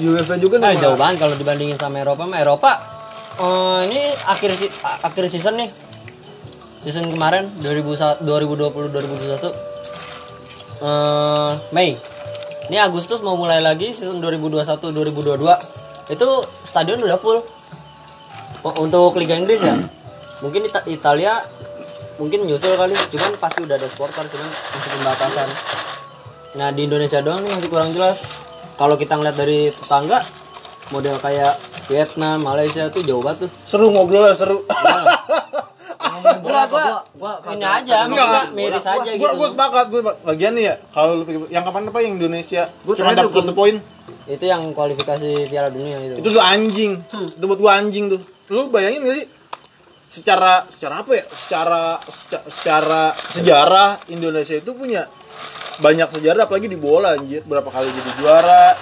UEFA 0.00 0.34
juga 0.34 0.56
Nah, 0.56 0.72
jauh 0.74 0.96
banget 0.96 1.20
kalau 1.20 1.36
dibandingin 1.36 1.76
sama 1.76 2.00
Eropa 2.00 2.24
mah 2.24 2.40
Eropa 2.40 2.72
eh, 3.36 3.80
ini 3.86 4.00
akhir 4.26 4.50
si- 4.54 4.72
akhir 4.80 5.24
season 5.28 5.54
nih. 5.56 5.68
Season 6.80 7.12
kemarin 7.12 7.44
2020 7.60 8.24
2021 8.24 9.52
eh 10.80 11.52
Mei. 11.76 11.92
Ini 12.70 12.78
Agustus 12.80 13.20
mau 13.20 13.34
mulai 13.34 13.58
lagi 13.60 13.90
season 13.90 14.22
2021 14.22 14.64
2022. 14.64 15.44
Itu 16.08 16.28
stadion 16.64 17.02
udah 17.02 17.18
full. 17.20 17.42
Oh, 18.62 18.74
Untuk 18.80 19.16
Liga 19.18 19.36
Inggris 19.36 19.60
ya. 19.60 19.76
Mungkin 20.40 20.64
Ita- 20.64 20.86
Italia 20.86 21.36
mungkin 22.16 22.44
nyusul 22.44 22.76
kali, 22.76 22.92
cuman 22.92 23.32
pasti 23.40 23.64
udah 23.64 23.80
ada 23.80 23.88
supporter, 23.88 24.24
cuman 24.28 24.48
masih 24.48 24.90
pembatasan. 25.00 25.48
Nah 26.60 26.68
di 26.72 26.84
Indonesia 26.84 27.20
doang 27.20 27.40
nih 27.44 27.52
masih 27.56 27.68
kurang 27.68 27.90
jelas. 27.92 28.20
Kalau 28.76 28.96
kita 28.96 29.16
ngeliat 29.16 29.36
dari 29.36 29.68
tetangga, 29.68 30.24
model 30.92 31.16
kayak 31.20 31.56
Vietnam, 31.88 32.40
Malaysia 32.40 32.88
tuh 32.88 33.04
jauh 33.04 33.20
banget 33.20 33.48
tuh. 33.48 33.50
Seru 33.64 33.92
ngobrolnya 33.92 34.32
seru. 34.32 34.64
Enggak, 36.20 36.66
gua, 36.68 36.82
gua 37.14 37.32
ini 37.50 37.64
aja, 37.64 37.96
maksudnya 38.06 38.42
miris 38.52 38.84
aja 38.84 39.10
gue 39.10 39.18
gitu. 39.18 39.34
gue 39.34 39.48
sepakat 39.50 39.86
gue 39.88 40.00
lagian 40.24 40.52
nih 40.52 40.64
ya 40.64 40.74
kalau 40.90 41.12
pikir- 41.22 41.48
yang 41.48 41.62
kapan 41.62 41.82
apa 41.86 41.98
yang 42.00 42.12
Indonesia? 42.16 42.62
Gua 42.82 42.94
cuma 42.94 43.10
dapat 43.12 43.32
satu 43.32 43.52
poin. 43.52 43.76
Itu 44.26 44.44
yang 44.44 44.62
kualifikasi 44.70 45.46
Piala 45.46 45.70
Dunia 45.70 45.96
itu. 45.98 46.14
itu 46.18 46.28
tuh 46.30 46.42
anjing. 46.42 46.92
Itu 47.30 47.44
buat 47.44 47.58
gue 47.58 47.72
anjing 47.72 48.04
tuh. 48.08 48.20
Lu 48.48 48.66
bayangin 48.68 49.02
gak 49.02 49.16
sih? 49.16 49.26
Secara 50.10 50.66
secara 50.66 51.02
apa 51.02 51.12
ya? 51.14 51.24
Secara 51.30 51.82
seca- 52.04 52.46
secara 52.46 53.02
sejarah 53.30 53.90
Indonesia 54.08 54.54
itu 54.54 54.74
punya 54.74 55.06
banyak 55.78 56.10
sejarah 56.10 56.44
apalagi 56.44 56.66
di 56.66 56.74
bola 56.74 57.14
anjir. 57.14 57.40
Berapa 57.42 57.70
kali 57.70 57.86
jadi 57.86 58.10
juara. 58.18 58.74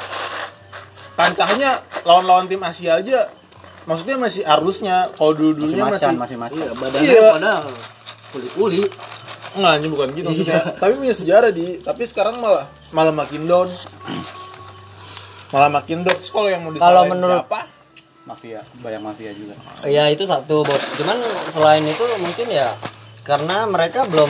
Kancahnya 1.14 1.70
lawan-lawan 2.02 2.46
tim 2.46 2.62
Asia 2.62 2.96
aja 2.96 3.26
maksudnya 3.88 4.16
masih 4.20 4.44
harusnya 4.44 5.08
kalau 5.16 5.32
dulu 5.32 5.52
dulunya 5.56 5.80
Masih 5.82 5.96
macan, 5.96 6.12
masih 6.14 6.36
masih 6.36 6.36
macan. 6.36 6.56
Iya, 6.60 6.70
badannya 6.76 7.08
Iya. 7.08 7.28
pada 7.32 7.52
kuli-kuli. 8.28 8.82
Enggak, 9.48 9.72
ini 9.80 9.86
bukan 9.88 10.08
gitu 10.12 10.26
maksudnya. 10.28 10.60
tapi 10.76 10.92
punya 10.94 11.14
sejarah 11.16 11.50
di, 11.50 11.80
tapi 11.80 12.02
sekarang 12.04 12.36
malah 12.38 12.68
malah 12.92 13.14
makin 13.16 13.48
down. 13.48 13.68
Malah 15.48 15.70
makin 15.72 16.04
down. 16.04 16.18
Kalau 16.20 16.46
yang 16.46 16.60
mau 16.62 16.70
Kalau 16.76 17.02
menurut- 17.08 17.42
siapa? 17.42 17.60
Mafia, 18.28 18.60
bayang 18.84 19.00
mafia 19.00 19.32
juga. 19.32 19.56
Ya 19.88 20.04
itu 20.06 20.28
satu, 20.28 20.60
Bob. 20.60 20.76
Cuman 21.00 21.16
selain 21.48 21.80
itu 21.80 22.04
mungkin 22.20 22.52
ya 22.52 22.76
karena 23.24 23.64
mereka 23.64 24.04
belum 24.04 24.28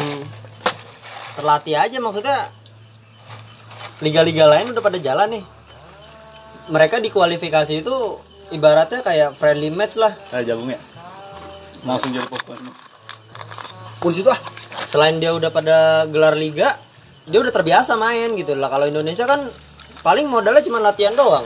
terlatih 1.34 1.74
aja 1.74 1.98
maksudnya 1.98 2.46
liga-liga 3.98 4.46
lain 4.46 4.70
udah 4.70 4.78
pada 4.78 5.02
jalan 5.02 5.34
nih. 5.34 5.44
Mereka 6.70 7.02
di 7.02 7.10
kualifikasi 7.10 7.74
itu 7.74 7.96
ibaratnya 8.54 9.00
kayak 9.04 9.34
friendly 9.36 9.68
match 9.72 9.96
lah. 10.00 10.12
Kayak 10.32 10.54
jagung 10.54 10.70
ya. 10.70 10.80
Langsung 11.84 12.10
jadi 12.10 12.26
popcorn. 12.26 12.68
Pus 13.98 14.16
itu 14.20 14.30
ah. 14.30 14.40
Selain 14.88 15.20
dia 15.20 15.34
udah 15.36 15.52
pada 15.52 16.08
gelar 16.08 16.32
liga, 16.38 16.72
dia 17.28 17.38
udah 17.44 17.52
terbiasa 17.52 17.98
main 17.98 18.32
gitu 18.38 18.56
lah. 18.56 18.72
Kalau 18.72 18.88
Indonesia 18.88 19.28
kan 19.28 19.44
paling 20.00 20.24
modalnya 20.30 20.64
cuma 20.64 20.80
latihan 20.80 21.12
doang. 21.12 21.44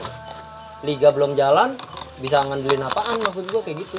Liga 0.87 1.11
belum 1.11 1.35
jalan, 1.35 1.75
bisa 2.23 2.43
ngandelin 2.47 2.83
apaan 2.87 3.19
maksud 3.23 3.51
gua 3.51 3.63
kayak 3.67 3.83
gitu. 3.83 3.99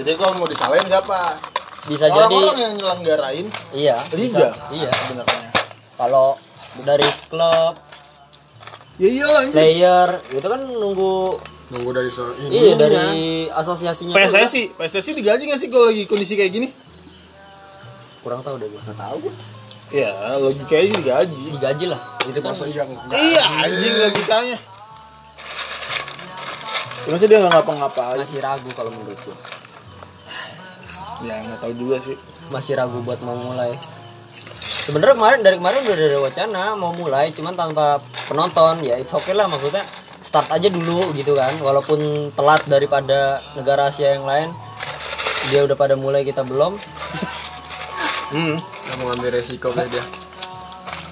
Jadi 0.00 0.10
kalau 0.18 0.36
mau 0.36 0.48
disalahin 0.50 0.84
siapa? 0.90 1.38
Bisa 1.84 2.08
jadi 2.08 2.26
Orang-orang 2.32 2.58
yang 2.58 2.74
nyelenggarain 2.80 3.46
iya, 3.76 3.96
liga. 4.16 4.50
bisa. 4.50 4.72
Iya. 4.72 4.90
sebenarnya. 4.92 5.50
Kalau 5.94 6.26
dari 6.82 7.08
klub, 7.28 7.74
Ya 8.94 9.10
iyalah 9.10 9.50
player, 9.50 10.08
itu 10.30 10.46
kan 10.46 10.60
nunggu 10.70 11.34
Nunggu 11.72 11.90
dari 11.96 12.10
so 12.12 12.28
iya 12.52 12.76
dari 12.76 13.48
asosiasinya 13.48 14.12
tuh 14.12 14.20
PSSI, 14.20 14.76
PSSI 14.76 15.10
digaji 15.16 15.42
nggak 15.48 15.60
sih 15.64 15.68
kalau 15.72 15.88
lagi 15.88 16.04
kondisi 16.04 16.36
kayak 16.36 16.52
gini? 16.52 16.68
kurang 18.24 18.40
tahu 18.40 18.56
deh 18.56 18.68
gua. 18.72 18.80
Nggak 18.88 18.98
tahu 18.98 19.16
gua. 19.28 19.34
Ya, 19.92 20.10
logikanya 20.40 20.84
sih 20.88 20.96
digaji. 20.96 21.42
Digaji 21.52 21.84
lah. 21.92 22.00
Itu 22.24 22.40
kan 22.40 22.56
Masa 22.56 22.64
iya? 22.64 22.82
Iya, 23.12 23.42
anjing 23.60 23.94
logikanya. 24.00 24.56
Ya, 27.04 27.08
Masa 27.12 27.24
dia 27.28 27.38
nggak 27.44 27.52
ngapa-ngapain? 27.52 28.16
masih 28.16 28.40
ragu 28.40 28.70
kalau 28.72 28.88
menurut 28.88 29.20
gua. 29.28 29.36
Ya 31.20 31.36
nggak 31.44 31.58
tahu 31.60 31.72
juga 31.76 31.96
sih. 32.00 32.16
masih 32.48 32.76
ragu 32.76 33.00
buat 33.04 33.20
mau 33.24 33.36
mulai. 33.36 33.72
Sebenarnya 34.60 35.16
kemarin 35.16 35.40
dari 35.40 35.56
kemarin 35.56 35.80
udah 35.84 35.96
ada 35.96 36.18
wacana 36.20 36.64
mau 36.76 36.92
mulai, 36.92 37.32
cuman 37.32 37.56
tanpa 37.56 38.00
penonton 38.28 38.84
ya 38.84 39.00
it's 39.00 39.16
okay 39.16 39.32
lah 39.32 39.48
maksudnya 39.48 39.80
start 40.24 40.48
aja 40.48 40.72
dulu 40.72 41.12
gitu 41.12 41.36
kan, 41.36 41.52
walaupun 41.60 42.32
telat 42.32 42.64
daripada 42.64 43.44
negara 43.52 43.92
Asia 43.92 44.16
yang 44.16 44.24
lain. 44.24 44.48
Dia 45.52 45.60
udah 45.68 45.76
pada 45.76 45.92
mulai 45.92 46.24
kita 46.24 46.40
belum. 46.40 46.80
Hmm. 48.32 48.56
Nggak 48.56 48.96
mau 48.96 49.12
ngambil 49.12 49.30
resiko 49.36 49.68
kayak 49.76 49.92
dia. 49.92 50.04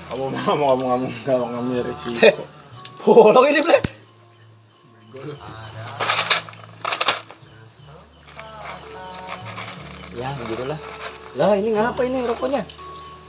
Kamu 0.08 0.32
mau 0.32 0.56
mau 0.56 0.68
kamu 0.72 0.84
kamu 0.88 1.06
kamu 1.28 1.44
ngambil 1.52 1.80
resiko. 1.84 2.42
Bolong 3.04 3.46
ini, 3.52 3.60
Ble. 3.60 3.78
Ya 10.16 10.28
begitulah. 10.40 10.80
Lah, 11.36 11.52
ini 11.56 11.76
ngapa 11.76 12.00
ini 12.04 12.24
rokoknya? 12.24 12.64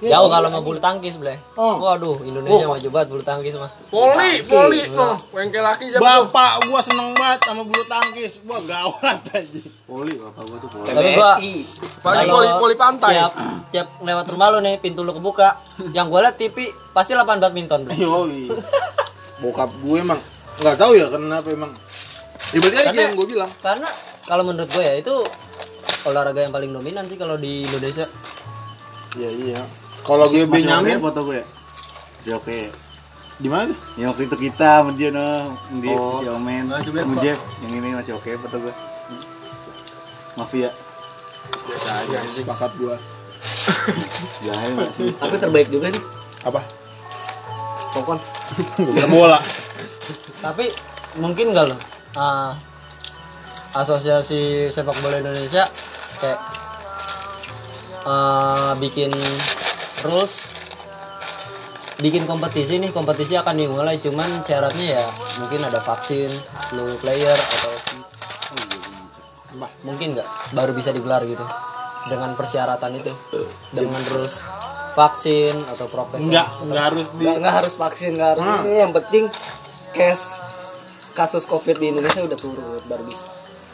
Jauh 0.10 0.28
kalau 0.28 0.48
mau 0.52 0.60
bulu 0.60 0.80
tangkis 0.82 1.16
bleh. 1.16 1.38
Oh. 1.56 1.80
Waduh 1.80 2.20
Indonesia 2.28 2.68
maju 2.68 2.88
banget 2.92 3.08
bulu 3.14 3.24
tangkis 3.24 3.56
mah. 3.56 3.72
Poli, 3.88 4.44
poli, 4.44 4.82
no. 4.92 5.16
Wengkel 5.32 5.64
laki 5.64 5.94
jam 5.94 6.00
tuh. 6.00 6.04
Bapak 6.04 6.52
gua 6.68 6.82
seneng 6.84 7.16
banget 7.16 7.40
sama 7.48 7.62
bulu 7.64 7.84
tangkis. 7.88 8.44
Wah 8.44 8.60
gawat 8.64 9.20
anjing. 9.32 9.68
Poli, 9.88 10.14
bapak 10.20 10.44
gua 10.44 10.58
tuh 10.60 10.70
poli. 10.72 10.88
Tapi 10.92 11.10
gua 11.16 11.32
Paling 12.04 12.28
poli, 12.28 12.48
poli 12.60 12.76
pantai. 12.76 13.12
Tiap, 13.16 13.34
tiap 13.72 13.88
lewat 14.04 14.26
rumah 14.28 14.48
lu 14.52 14.60
nih 14.60 14.76
pintu 14.80 15.08
lu 15.08 15.16
kebuka, 15.16 15.56
yang 15.96 16.12
gua 16.12 16.28
liat 16.28 16.36
TV 16.36 16.68
pasti 16.92 17.16
lapangan 17.16 17.48
badminton. 17.48 17.88
Bleh. 17.88 17.98
Yoi. 18.00 18.52
Bokap 19.44 19.72
gue 19.84 19.98
emang 20.00 20.20
nggak 20.64 20.78
tahu 20.80 20.96
ya 20.96 21.12
kenapa 21.12 21.48
emang. 21.52 21.72
Ya 22.54 22.60
berarti 22.62 22.78
aja 22.80 22.86
Karena- 22.92 23.04
yang 23.10 23.16
gue 23.18 23.28
bilang. 23.28 23.52
Karena 23.60 23.90
kalau 24.24 24.44
menurut 24.46 24.70
gue 24.72 24.84
ya 24.84 24.96
itu 24.96 25.16
olahraga 26.08 26.40
yang 26.44 26.54
paling 26.54 26.72
dominan 26.72 27.04
sih 27.10 27.18
kalau 27.20 27.36
di 27.36 27.68
Indonesia. 27.68 28.08
Iya 29.20 29.30
iya. 29.30 29.62
Kalau 30.04 30.26
gue 30.28 30.44
Benyamin 30.46 31.00
oke 31.00 31.06
foto 31.10 31.20
gue 31.32 31.38
ya. 31.40 31.46
Oke. 32.40 32.60
di 33.42 33.50
mana? 33.50 33.74
Yang 33.98 34.08
waktu 34.14 34.24
itu 34.30 34.36
kita 34.48 34.86
sama 34.86 34.92
dia 34.94 35.10
no, 35.10 35.58
dia 35.82 35.98
Oh. 35.98 36.22
si 36.22 36.30
Omen, 36.30 36.70
Nah, 36.70 36.80
coba, 36.80 37.02
sama. 37.02 37.20
Jeff, 37.20 37.40
yang 37.66 37.74
ini 37.82 37.90
masih 37.98 38.14
oke 38.16 38.30
foto 38.40 38.58
gue. 38.62 38.74
Mafia, 40.38 40.70
Biasa 41.66 41.92
aja 41.94 42.18
anjing. 42.24 42.46
Sepakat 42.46 42.72
gua. 42.78 42.96
jahil 44.46 44.74
sih? 44.96 45.10
Tapi 45.18 45.36
terbaik 45.38 45.68
juga 45.70 45.92
nih. 45.92 46.04
Apa? 46.46 46.62
Pokon. 47.94 48.18
Bola 48.80 49.08
bola. 49.10 49.40
Tapi 50.42 50.66
mungkin 51.18 51.54
gak 51.54 51.70
loh 51.70 51.80
ah, 52.18 52.58
asosiasi 53.78 54.70
sepak 54.70 54.98
bola 55.02 55.22
Indonesia 55.22 55.66
kayak 56.22 56.40
ah, 58.06 58.74
bikin 58.78 59.14
rules 60.04 60.52
bikin 62.04 62.28
kompetisi 62.28 62.84
nih 62.84 62.92
kompetisi 62.92 63.40
akan 63.40 63.56
dimulai 63.56 63.96
cuman 64.02 64.44
syaratnya 64.44 65.00
ya 65.00 65.06
mungkin 65.40 65.64
ada 65.64 65.80
vaksin 65.80 66.28
seluruh 66.68 67.00
player 67.00 67.38
atau 67.38 67.74
mungkin 69.86 70.18
nggak? 70.18 70.28
Baru 70.58 70.72
bisa 70.74 70.90
digelar 70.90 71.24
gitu. 71.24 71.44
Dengan 72.04 72.36
persyaratan 72.36 73.00
itu 73.00 73.12
dengan 73.72 74.02
terus 74.04 74.44
vaksin 74.94 75.56
atau 75.72 75.88
prokes 75.88 76.20
Enggak, 76.20 76.52
enggak 76.60 76.84
harus 76.92 77.08
di 77.16 77.24
Nggak, 77.24 77.36
nggak 77.40 77.54
harus 77.64 77.74
vaksin, 77.80 78.12
nggak 78.20 78.30
harus. 78.36 78.44
Hmm. 78.44 78.64
Yang 78.68 78.92
penting 79.00 79.24
case 79.96 80.28
kasus 81.14 81.48
covid 81.48 81.80
di 81.80 81.94
Indonesia 81.94 82.20
udah 82.20 82.38
turun 82.38 82.82
baru 82.90 83.06
bisa. 83.08 83.30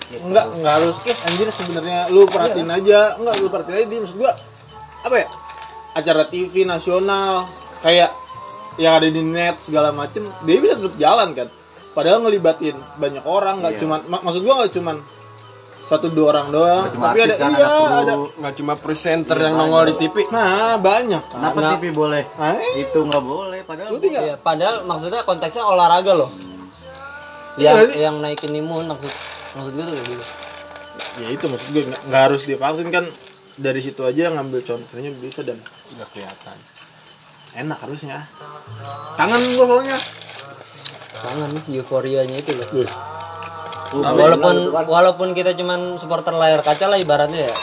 Gitu. 0.10 0.26
enggak 0.26 0.46
enggak 0.58 0.74
harus 0.82 0.98
kes 1.06 1.22
anjir 1.30 1.48
sebenarnya 1.54 2.10
lu 2.14 2.26
perhatiin 2.30 2.70
aja. 2.70 3.18
Enggak 3.18 3.36
lu 3.42 3.48
perhatiin 3.50 3.78
aja 3.82 3.88
di 3.90 3.98
maksud 3.98 4.18
gua 4.18 4.34
apa 5.00 5.16
ya 5.16 5.28
acara 5.92 6.24
TV 6.26 6.64
nasional 6.64 7.46
kayak 7.80 8.12
yang 8.76 8.96
ada 8.96 9.08
di 9.08 9.20
net 9.20 9.60
segala 9.60 9.92
macem 9.92 10.24
dia 10.42 10.58
bisa 10.58 10.76
tetap 10.76 10.96
jalan 10.96 11.34
kan 11.34 11.48
padahal 11.92 12.22
ngelibatin 12.22 12.74
banyak 12.96 13.24
orang 13.24 13.60
nggak 13.60 13.74
Iya. 13.74 13.82
cuman 13.82 14.00
mak- 14.06 14.24
maksud 14.24 14.42
gua 14.42 14.56
nggak 14.58 14.74
cuman 14.74 14.98
satu 15.82 16.06
dua 16.08 16.26
orang 16.32 16.48
doang 16.50 16.86
cuma 16.88 17.10
tapi 17.10 17.20
ada 17.20 17.36
kan, 17.36 17.50
iya 17.50 17.70
ada 17.98 18.14
Nggak 18.32 18.54
cuma 18.56 18.74
presenter 18.76 19.34
yang 19.36 19.58
nongol 19.58 19.90
di 19.90 19.96
TV. 19.98 20.16
nah 20.30 20.78
banyak 20.78 21.24
kan 21.24 21.34
Kenapa 21.34 21.58
Nah. 21.58 21.70
TV 21.74 21.84
boleh? 21.90 22.24
Nah, 22.32 22.54
Itu 22.78 23.00
nggak 23.02 23.24
boleh. 23.26 23.60
Padahal 23.66 23.98
tinggal 23.98 24.22
Iya, 24.24 24.36
padahal 24.38 24.86
maksudnya 24.86 25.26
konteksnya 25.26 25.66
olahraga 25.66 26.14
loh. 26.14 26.30
Iya 27.58 27.74
Yang 27.74 27.90
sih? 27.90 27.98
yang 28.00 28.16
naikin 28.22 28.54
imun 28.56 28.86
maksud 28.88 29.10
maksud 29.52 29.72
gue 29.74 29.84
tuh 29.84 29.96
gitu. 29.98 30.24
ya 31.18 31.28
itu 31.28 31.46
maksud 31.48 31.68
gue 31.74 31.84
nggak 31.84 32.02
nggak 32.06 32.22
harus 32.22 32.42
divaksin 32.46 32.88
kan 32.90 33.06
dari 33.60 33.78
situ 33.78 34.02
aja 34.02 34.32
ngambil 34.32 34.60
contohnya 34.62 35.12
bisa 35.14 35.44
dan 35.44 35.60
Nggak 35.90 36.08
kelihatan. 36.10 36.58
enak 37.52 37.78
harusnya 37.80 38.24
tangan 39.16 39.42
gua 39.52 39.66
soalnya 39.68 39.98
Kangen 41.12 41.52
nih 41.52 41.76
euforianya 41.76 42.38
itu 42.38 42.54
loh. 42.54 42.64
Wih, 42.72 42.88
Walaupun 43.92 44.56
walaupun 44.72 45.28
kita 45.34 45.52
cuman 45.52 45.98
supporter 45.98 46.32
layar 46.32 46.62
kaca 46.62 46.86
lah 46.86 46.96
ibaratnya 46.96 47.44
ya. 47.44 47.56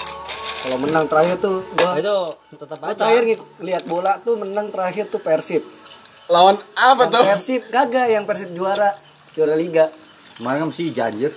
Kalau 0.59 0.77
menang 0.77 1.07
terakhir 1.07 1.39
tuh 1.39 1.63
gua 1.73 1.95
Itu 1.95 2.17
tetap 2.53 2.77
gua 2.77 2.91
aja. 2.91 2.99
terakhir 2.99 3.25
lihat 3.63 3.87
bola 3.87 4.19
tuh 4.19 4.37
menang 4.37 4.69
terakhir 4.69 5.07
tuh 5.07 5.23
Persib. 5.23 5.63
Lawan 6.27 6.59
apa 6.75 7.01
Yang 7.01 7.13
tuh? 7.13 7.25
Persib 7.25 7.63
kagak 7.71 8.07
yang 8.11 8.25
Persib 8.25 8.51
juara 8.53 8.91
juara 9.33 9.55
liga. 9.55 9.87
kemarin 10.37 10.59
kan 10.61 10.69
mesti 10.69 10.85
janjir 10.91 11.33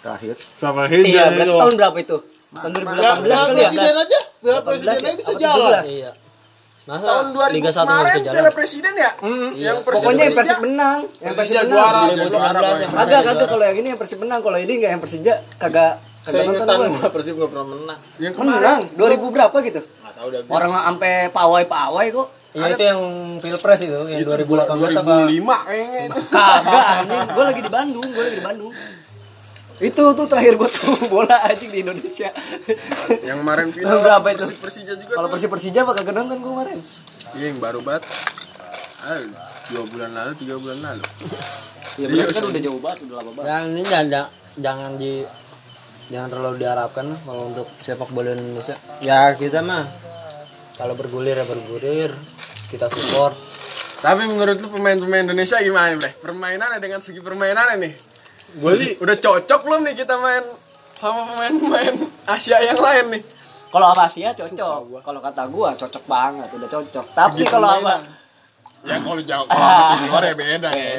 terakhir. 0.00 0.38
sama 0.56 0.86
Hijau 0.86 1.04
Iya, 1.04 1.24
berarti 1.34 1.52
tahun 1.58 1.74
berapa 1.76 1.98
itu? 1.98 2.16
Tahun 2.50 2.70
2018 2.74 2.90
Piala 2.90 3.46
kali 3.46 3.62
ya? 3.62 3.70
presiden 3.70 3.94
aja 3.94 4.18
Piala 4.42 4.60
18 4.60 4.66
presiden 4.66 4.90
ya? 4.90 4.98
aja 4.98 5.14
bisa 5.14 5.32
jalan 5.38 5.82
17? 5.86 5.98
Iya. 6.00 6.10
Masa 6.80 7.04
Tahun 7.06 7.26
2000 7.30 7.54
Liga 7.54 7.70
1 7.70 7.76
nggak 7.76 7.86
kemarin 7.86 8.10
bisa 8.10 8.24
jalan? 8.24 8.34
Piala 8.34 8.50
Presiden 8.50 8.92
ya? 8.96 9.10
Yang 9.54 9.78
Persib 9.84 9.94
Pokoknya 10.00 10.24
yang. 10.24 10.34
Persib 10.34 10.58
menang, 10.58 10.98
yang 11.20 11.34
Persib 11.36 11.54
menang. 11.54 11.70
juara. 11.70 12.00
2019 12.10 12.82
yang 12.82 12.90
Kagak, 12.90 13.20
kagak 13.22 13.46
kalau 13.46 13.64
yang 13.68 13.76
ini 13.78 13.88
yang 13.94 14.00
Persib 14.00 14.18
menang, 14.18 14.40
kalau 14.42 14.58
ini 14.58 14.72
enggak 14.80 14.90
yang 14.90 15.02
Persija 15.04 15.34
kagak 15.60 15.92
saya 16.20 16.32
kagak 16.32 16.44
ingetan 16.50 16.66
nonton 16.66 16.90
gua. 16.90 17.08
Persib 17.14 17.34
nggak 17.38 17.50
pernah 17.54 17.66
menang 17.68 17.98
Yang 18.18 18.34
kemarin. 18.34 18.58
Menang 18.58 18.80
2000 18.98 19.34
berapa 19.36 19.56
gitu? 19.62 19.80
nggak 19.86 20.14
tahu 20.18 20.28
dah 20.34 20.40
Orang 20.50 20.70
sampai 20.74 21.12
pawai-pawai 21.30 22.06
kok. 22.10 22.28
Iya 22.50 22.66
itu 22.74 22.82
yang 22.82 23.00
Pilpres 23.38 23.80
itu 23.86 24.00
yang 24.10 24.20
2018 24.26 24.98
apa? 24.98 25.30
2005 25.30 25.68
kayaknya 25.70 26.00
itu. 26.10 26.20
Kagak 26.34 26.84
anjing, 26.98 27.22
gua 27.30 27.44
lagi 27.46 27.60
di 27.62 27.70
Bandung, 27.70 28.08
gua 28.10 28.22
lagi 28.26 28.36
di 28.36 28.44
Bandung. 28.44 28.72
Itu 29.80 30.12
tuh 30.12 30.26
terakhir 30.28 30.60
gua 30.60 30.68
tahu 30.68 30.92
bola 31.12 31.40
anjing 31.48 31.72
di 31.72 31.80
Indonesia. 31.80 32.28
Yang 33.24 33.38
kemarin 33.40 33.66
final 33.74 33.98
Berapa 34.04 34.26
itu? 34.36 34.44
Persib 34.44 34.58
Persija 34.60 34.92
juga. 35.00 35.12
Kalau 35.16 35.28
tuh. 35.28 35.32
Persib 35.34 35.50
Persija 35.50 35.80
apa 35.88 35.92
kagak 35.96 36.14
nonton 36.14 36.36
gua 36.44 36.50
kemarin? 36.60 36.78
Iya 37.34 37.44
yang 37.48 37.58
baru 37.58 37.80
banget. 37.80 38.04
Ah, 39.00 39.16
dua 39.72 39.84
bulan 39.88 40.10
lalu, 40.12 40.32
tiga 40.36 40.54
bulan 40.60 40.78
lalu. 40.84 41.04
Ya 41.96 42.06
benar 42.12 42.28
kan 42.28 42.44
udah 42.52 42.62
jauh 42.62 42.80
banget, 42.84 42.98
udah 43.08 43.16
lama 43.16 43.30
banget. 43.32 43.48
Dan 43.48 43.64
ini 43.72 43.82
jangan 43.88 44.06
jangan 44.60 44.90
di 45.00 45.12
jangan 46.12 46.28
terlalu 46.28 46.56
diharapkan 46.60 47.06
kalau 47.24 47.42
untuk 47.48 47.66
sepak 47.70 48.12
bola 48.12 48.36
Indonesia. 48.36 48.76
Ya 49.00 49.32
kita 49.32 49.64
mah 49.64 49.88
kalau 50.76 50.92
bergulir 50.96 51.40
ya 51.40 51.46
bergulir, 51.48 52.12
kita 52.68 52.92
support. 52.92 53.36
Tapi 54.00 54.24
menurut 54.24 54.56
lu 54.64 54.68
pemain-pemain 54.72 55.28
Indonesia 55.28 55.60
gimana, 55.60 55.92
Bre? 56.00 56.16
Permainannya 56.24 56.80
dengan 56.80 57.04
segi 57.04 57.20
permainannya 57.20 57.76
nih. 57.84 57.92
Gue 58.58 58.72
sih 58.80 58.90
Udah 58.98 59.16
cocok 59.18 59.60
belum 59.62 59.80
nih 59.86 59.94
kita 60.02 60.18
main 60.18 60.44
sama 61.00 61.24
pemain-pemain 61.24 61.94
Asia 62.28 62.60
yang 62.60 62.76
lain 62.76 63.16
nih? 63.16 63.22
Kalau 63.70 63.86
sama 63.94 64.04
Asia 64.04 64.30
cocok. 64.36 65.00
Kalau 65.00 65.20
kata 65.22 65.42
gua 65.48 65.72
cocok 65.72 66.04
banget, 66.04 66.48
udah 66.52 66.68
cocok. 66.68 67.06
Tapi 67.16 67.42
kalau 67.48 67.70
sama 67.80 68.04
Ya 68.80 68.96
kalau 68.96 69.20
jauh 69.20 69.44
kalau 69.44 70.08
luar 70.08 70.24
ya 70.24 70.32
beda 70.32 70.70
ya. 70.72 70.96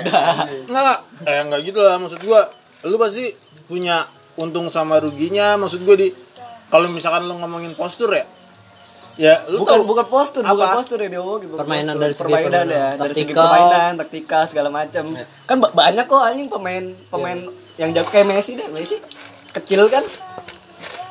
nggak 0.70 0.98
eh 1.26 1.42
nggak 1.50 1.62
gitu 1.66 1.82
lah 1.82 1.98
maksud 1.98 2.22
gua 2.22 2.46
lu 2.86 2.94
pasti 3.02 3.26
punya 3.66 4.06
untung 4.38 4.70
sama 4.70 5.02
ruginya 5.02 5.58
maksud 5.58 5.82
gua 5.82 5.98
di 5.98 6.14
kalau 6.70 6.86
misalkan 6.94 7.26
lu 7.26 7.42
ngomongin 7.42 7.74
postur 7.74 8.14
ya 8.14 8.22
ya 9.16 9.34
lu 9.48 9.60
bukan 9.60 9.74
tahu 9.74 9.84
bukan 9.86 10.06
postur, 10.08 10.42
bukan 10.42 10.56
Apa? 10.64 10.76
postur 10.78 10.98
ya 10.98 11.08
dia 11.08 11.20
ngomong 11.20 11.40
gitu. 11.42 11.54
Permainan 11.54 11.86
Postur. 11.90 12.02
dari 12.02 12.14
segi 12.14 12.24
permainan 12.24 12.52
permainan. 12.54 12.68
ya, 12.72 12.88
dari 12.96 13.14
segi 13.14 13.24
Taktikal. 13.26 13.44
permainan, 13.46 13.92
taktikal 13.98 14.44
segala 14.46 14.70
macam. 14.70 15.04
Kan 15.44 15.56
ba- 15.58 15.74
banyak 15.74 16.06
kok 16.06 16.22
anjing 16.22 16.48
pemain 16.48 16.84
pemain 17.08 17.40
yang 17.76 17.90
jago 17.92 18.08
kayak 18.08 18.28
Messi 18.28 18.52
deh, 18.54 18.68
Messi 18.68 18.96
kecil 19.52 19.88
kan. 19.88 20.04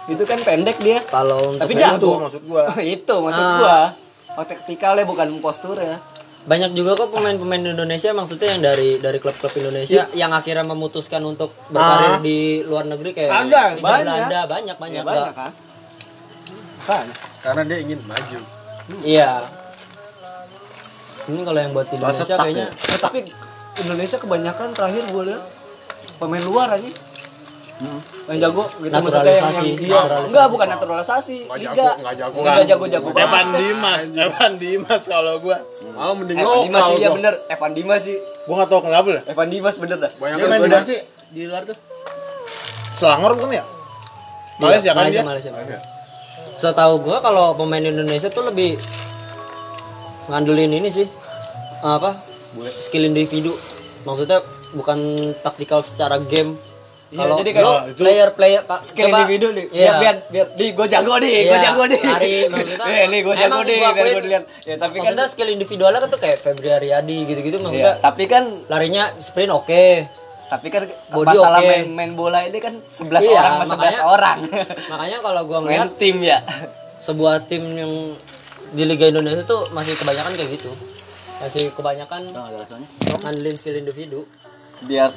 Itu 0.07 0.23
kan 0.25 0.39
pendek 0.41 0.79
dia. 0.79 0.99
Kalau 1.05 1.55
Tapi 1.55 1.71
itu 1.71 1.81
jago. 1.81 2.13
maksud 2.21 2.43
gua 2.45 2.65
itu 2.97 3.15
maksud 3.17 3.41
Ah. 3.41 3.57
gua. 3.59 3.81
Taktikalnya 4.41 5.05
bukan 5.05 5.29
postur 5.39 5.77
ya. 5.77 5.99
banyak 6.41 6.73
juga 6.73 6.97
kok 6.97 7.11
pemain-pemain 7.11 7.61
Indonesia 7.61 8.11
maksudnya 8.11 8.49
yang 8.51 8.63
dari 8.65 8.97
dari 8.97 9.19
klub-klub 9.19 9.53
Indonesia 9.55 10.09
yang 10.15 10.33
akhirnya 10.33 10.65
memutuskan 10.65 11.21
untuk 11.23 11.53
berkarir 11.69 12.17
Ah. 12.17 12.19
di 12.19 12.39
luar 12.63 12.87
negeri 12.87 13.13
kayak 13.13 13.29
Ada, 13.29 13.45
Liga 13.45 13.63
banyak. 13.79 14.01
Belanda 14.01 14.41
banyak 14.49 14.77
banyak, 14.79 14.97
Ya, 14.97 15.05
banyak 15.05 15.35
kan. 15.37 15.53
Kan. 16.83 17.07
Karena 17.40 17.62
dia 17.64 17.79
ingin 17.79 17.98
maju. 18.05 18.38
Iya. 19.00 19.33
Ini 21.22 21.40
kalau 21.40 21.59
yang 21.59 21.72
buat 21.72 21.87
Indonesia 21.88 22.24
setak 22.24 22.42
kayaknya 22.42 22.66
Eh, 22.68 22.98
tapi 22.98 23.18
Indonesia 23.79 24.16
kebanyakan 24.16 24.68
terakhir 24.72 25.05
gue 25.07 25.22
lihat 25.26 25.42
pemain 26.16 26.42
luar 26.42 26.68
aja. 26.70 26.90
Yang 28.29 28.38
jago 28.42 28.64
gitu 28.76 28.87
yang, 28.87 29.00
Naturalisasi. 29.00 29.68
yang 29.72 29.81
iya. 29.81 30.00
Enggak 30.20 30.46
bukan 30.53 30.68
naturalisasi, 30.68 31.37
Nggak 31.48 31.59
liga. 31.59 31.72
jago, 31.72 31.96
nggak 31.98 32.14
jago. 32.14 32.37
Nggak 32.37 32.64
jago-jago 32.68 33.09
Evan. 33.11 33.46
Dimas 33.55 34.00
Evan 34.12 34.53
Dimas 34.55 35.03
kalau 35.03 35.35
gua 35.40 35.57
Oh, 35.96 36.12
mending 36.12 36.37
Evan 36.37 36.61
Dimas 36.62 36.83
sih 36.87 36.96
ya 36.98 37.09
bener, 37.09 37.35
Evan 37.48 37.72
Dimas 37.72 38.00
sih. 38.03 38.16
gua 38.44 38.55
nggak 38.59 38.68
tahu 38.68 38.81
kenapa 38.85 39.09
lah 39.11 39.22
Evan 39.24 39.48
Dimas 39.48 39.76
bener 39.76 39.96
dah. 39.96 40.12
Banyak 40.12 40.37
kan 40.37 40.48
main 40.50 40.61
di 40.61 40.85
sih 40.87 41.00
di 41.31 41.42
luar 41.46 41.62
tuh 41.64 41.76
Selangor 42.94 43.33
bukan 43.33 43.48
ya 43.50 43.64
Malaysia 44.59 44.85
Iya, 44.85 44.92
kan 44.92 45.05
dia 45.09 45.22
Malaysia, 45.22 45.50
Malaysia. 45.50 45.79
Setahu 46.61 47.01
gua 47.01 47.25
kalau 47.25 47.57
pemain 47.57 47.81
Indonesia 47.81 48.29
tuh 48.29 48.44
lebih 48.44 48.77
ngandelin 50.29 50.70
ini 50.70 50.88
sih 50.88 51.09
apa 51.81 52.12
skill 52.79 53.09
individu 53.09 53.57
maksudnya 54.05 54.44
bukan 54.70 55.01
taktikal 55.40 55.81
secara 55.81 56.20
game 56.20 56.55
Iya, 57.11 57.18
kalau 57.18 57.37
jadi 57.42 57.51
Wah, 57.59 57.83
itu 57.90 57.99
player 57.99 58.29
player 58.31 58.62
Skill 58.87 59.11
coba- 59.11 59.18
individu 59.18 59.51
nih. 59.51 59.66
iya. 59.75 59.99
Biar 59.99 59.99
biar 59.99 60.16
biar 60.31 60.46
di 60.55 60.66
gue 60.70 60.87
jago 60.87 61.14
nih, 61.18 61.35
gue 61.42 61.51
Iya, 61.51 61.64
jago 61.66 61.83
nih. 61.83 62.01
Hari 62.07 62.35
maksudnya 62.55 62.87
Eh, 62.87 63.05
nih 63.11 63.20
gue 63.20 63.35
jago 63.35 63.59
nih, 63.59 63.75
biar 63.75 63.90
akuin, 63.90 64.07
gue 64.07 64.23
dilihat. 64.23 64.44
Ya 64.62 64.75
tapi 64.79 64.96
kan 65.03 65.14
skill 65.27 65.51
individualnya 65.51 65.99
kan 65.99 66.09
tuh 66.09 66.20
kayak 66.23 66.38
Febri 66.38 66.70
Ariadi 66.70 67.18
gitu-gitu 67.27 67.59
Iya, 67.59 67.64
maksudnya 67.66 67.92
tapi 67.99 68.31
kan 68.31 68.46
larinya 68.70 69.11
sprint 69.18 69.51
oke 69.51 70.07
tapi 70.51 70.67
kan 70.69 70.83
Body 71.09 71.31
masalah 71.31 71.59
oke. 71.59 71.69
main, 71.71 71.87
main 71.89 72.13
bola 72.13 72.43
ini 72.43 72.59
kan 72.59 72.75
11 72.75 73.23
Iya, 73.23 73.39
orang 73.39 73.55
sama 73.55 73.65
11 73.65 73.71
makanya- 73.73 74.03
orang. 74.05 74.39
makanya 74.89 75.19
kalau 75.21 75.41
gua 75.45 75.59
main 75.61 75.67
ngeliat 75.79 75.91
tim 75.95 76.17
ya. 76.21 76.39
sebuah 76.99 77.47
tim 77.47 77.63
yang 77.73 77.93
di 78.71 78.83
Liga 78.85 79.07
Indonesia 79.07 79.41
tuh 79.43 79.71
masih 79.71 79.95
kebanyakan 79.95 80.35
kayak 80.35 80.51
gitu 80.53 80.71
masih 81.39 81.71
kebanyakan 81.71 82.21
ada 82.29 82.57
rasanya. 82.57 82.89
ngandelin 83.17 83.55
skill 83.55 83.79
individu 83.79 84.21
Biar 84.83 85.13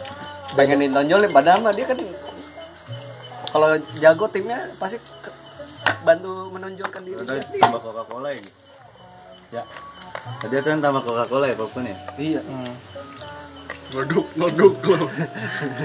pengen 0.54 0.80
ditonjolin 0.82 1.28
padahal 1.30 1.60
mah 1.60 1.72
dia 1.72 1.86
kan 1.86 1.98
kalau 3.48 3.70
jago 3.96 4.26
timnya 4.28 4.70
pasti 4.76 4.98
ke- 5.00 5.34
bantu 6.04 6.50
menonjolkan 6.50 7.02
diri 7.02 7.16
Tadi 7.18 7.32
dia 7.32 7.42
sendiri. 7.42 7.64
tambah 7.64 7.82
Coca-Cola 7.82 8.30
ini. 8.30 8.50
Ya. 9.50 9.64
Tadi 10.38 10.54
itu 10.54 10.68
kan 10.68 10.80
tambah 10.80 11.00
Coca-Cola 11.00 11.46
ya, 11.46 11.56
Popcorn 11.56 11.86
ya? 11.86 11.96
Iya. 12.18 12.42
Ngelduk, 12.44 12.76
ngelduk 13.94 14.76
lu. 14.90 15.06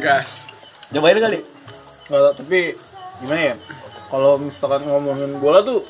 Gas. 0.01 0.49
Cobain 0.92 1.21
kali. 1.21 1.40
nggak 2.09 2.21
tahu, 2.25 2.35
tapi 2.40 2.61
gimana 3.21 3.53
ya 3.53 3.55
kalau 4.09 4.40
misalkan 4.40 4.83
ngomongin 4.88 5.37
bola 5.37 5.61
tuh 5.61 5.85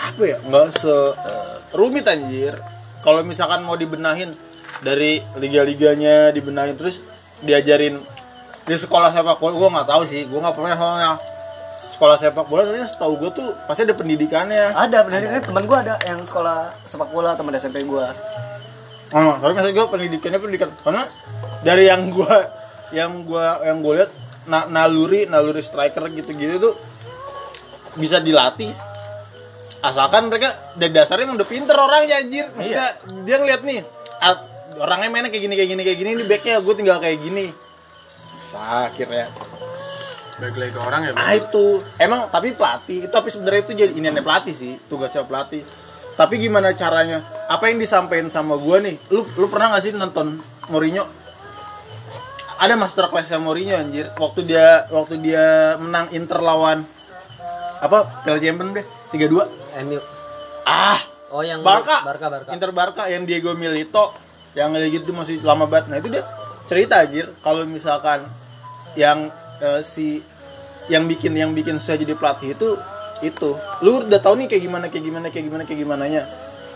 apa 0.00 0.22
ya 0.24 0.36
nggak 0.40 0.68
se 0.72 0.88
eh, 1.12 1.54
rumit 1.76 2.08
anjir 2.08 2.56
kalau 3.04 3.20
misalkan 3.20 3.60
mau 3.60 3.76
dibenahin 3.76 4.32
dari 4.80 5.20
liga-liganya 5.36 6.32
dibenahin 6.32 6.80
terus 6.80 7.04
diajarin 7.44 8.00
di 8.64 8.74
sekolah 8.80 9.12
sepak 9.12 9.36
bola 9.36 9.52
gue 9.52 9.68
nggak 9.68 9.88
tahu 9.88 10.02
sih 10.08 10.24
gue 10.24 10.40
nggak 10.40 10.56
pernah 10.56 10.72
soalnya 10.72 11.12
sekolah 11.92 12.16
sepak 12.16 12.46
bola 12.48 12.62
soalnya 12.64 12.88
setahu 12.88 13.12
gue 13.20 13.30
tuh 13.36 13.48
pasti 13.68 13.84
ada 13.84 13.94
pendidikannya 13.94 14.72
Ada 14.72 15.04
kan 15.04 15.42
teman 15.44 15.64
gua 15.68 15.78
ada 15.84 15.94
yang 16.08 16.24
sekolah 16.24 16.72
sepak 16.88 17.12
bola 17.12 17.36
teman 17.36 17.54
SMP 17.54 17.84
gua. 17.86 18.10
Oh, 19.14 19.38
tapi 19.38 19.52
maksud 19.54 19.70
gue 19.78 19.86
pendidikannya 19.86 20.38
pendidikan 20.42 20.70
karena 20.82 21.06
dari 21.62 21.86
yang 21.86 22.10
gue 22.10 22.34
yang 22.90 23.22
gue 23.22 23.46
yang 23.62 23.78
gue 23.78 23.94
lihat 24.02 24.10
na- 24.50 24.66
naluri 24.66 25.30
naluri 25.30 25.62
striker 25.62 26.10
gitu-gitu 26.10 26.58
tuh 26.58 26.74
bisa 27.94 28.18
dilatih. 28.18 28.74
Asalkan 29.86 30.26
mereka 30.26 30.50
dari 30.74 30.90
dasarnya 30.90 31.30
udah 31.30 31.46
pinter 31.46 31.78
orangnya 31.78 32.18
anjir. 32.18 32.50
Maksudnya 32.58 32.88
dia 33.22 33.36
ngeliat 33.38 33.62
nih 33.62 33.80
orangnya 34.82 35.08
mainnya 35.14 35.30
kayak 35.30 35.44
gini 35.46 35.54
kayak 35.54 35.70
gini 35.70 35.82
kayak 35.86 35.98
gini 36.02 36.10
ini 36.18 36.24
backnya 36.26 36.58
gue 36.58 36.74
tinggal 36.74 36.98
kayak 36.98 37.22
gini. 37.22 37.46
Bisa 38.42 38.90
akhirnya. 38.90 39.30
Baik 40.42 40.58
lagi 40.58 40.72
ke 40.74 40.80
orang 40.82 41.00
ya, 41.06 41.10
ah 41.14 41.30
itu. 41.38 41.78
Emang 42.02 42.26
tapi 42.26 42.50
pelatih 42.58 43.06
itu 43.06 43.12
tapi 43.14 43.30
sebenarnya 43.30 43.62
itu 43.62 43.72
jadi 43.78 43.92
ini 43.94 44.18
pelatih 44.18 44.50
sih 44.50 44.74
tugasnya 44.90 45.22
pelatih 45.22 45.62
tapi 46.14 46.38
gimana 46.38 46.70
caranya? 46.74 47.22
Apa 47.50 47.70
yang 47.70 47.82
disampaikan 47.82 48.30
sama 48.30 48.54
gue 48.54 48.76
nih? 48.86 48.94
Lu 49.10 49.26
lu 49.34 49.46
pernah 49.50 49.74
gak 49.74 49.82
sih 49.82 49.92
nonton 49.94 50.38
Mourinho? 50.70 51.02
Ada 52.62 52.78
master 52.78 53.10
class 53.10 53.34
Mourinho 53.36 53.74
anjir. 53.74 54.06
Waktu 54.14 54.46
dia 54.46 54.86
waktu 54.94 55.18
dia 55.18 55.74
menang 55.82 56.06
Inter 56.14 56.38
lawan 56.38 56.86
apa 57.82 58.06
Piala 58.24 58.40
Champions 58.40 58.80
deh 58.80 58.86
3-2 59.12 59.84
MU 59.84 60.00
ah! 60.64 60.96
Oh 61.34 61.42
yang 61.42 61.66
Barca. 61.66 62.06
Barca 62.06 62.30
Barca. 62.30 62.50
Inter 62.54 62.70
Barca 62.70 63.02
yang 63.10 63.26
Diego 63.26 63.58
Milito 63.58 64.14
yang 64.54 64.70
kayak 64.70 65.02
gitu 65.02 65.10
masih 65.10 65.42
lama 65.42 65.66
banget. 65.66 65.90
Nah 65.90 65.98
itu 65.98 66.08
dia 66.14 66.22
cerita 66.70 67.02
anjir. 67.02 67.26
Kalau 67.42 67.66
misalkan 67.66 68.22
yang 68.94 69.34
eh, 69.58 69.82
si 69.82 70.22
yang 70.86 71.10
bikin 71.10 71.34
yang 71.34 71.50
bikin 71.50 71.82
saya 71.82 71.98
jadi 71.98 72.14
pelatih 72.14 72.54
itu 72.54 72.78
itu. 73.22 73.54
Lu 73.84 74.02
udah 74.02 74.18
tahu 74.18 74.40
nih 74.40 74.46
kayak 74.50 74.62
gimana 74.64 74.86
kayak 74.90 75.04
gimana 75.04 75.26
kayak 75.30 75.44
gimana 75.46 75.62
kayak 75.62 75.80
gimana 75.84 76.04
nya 76.10 76.22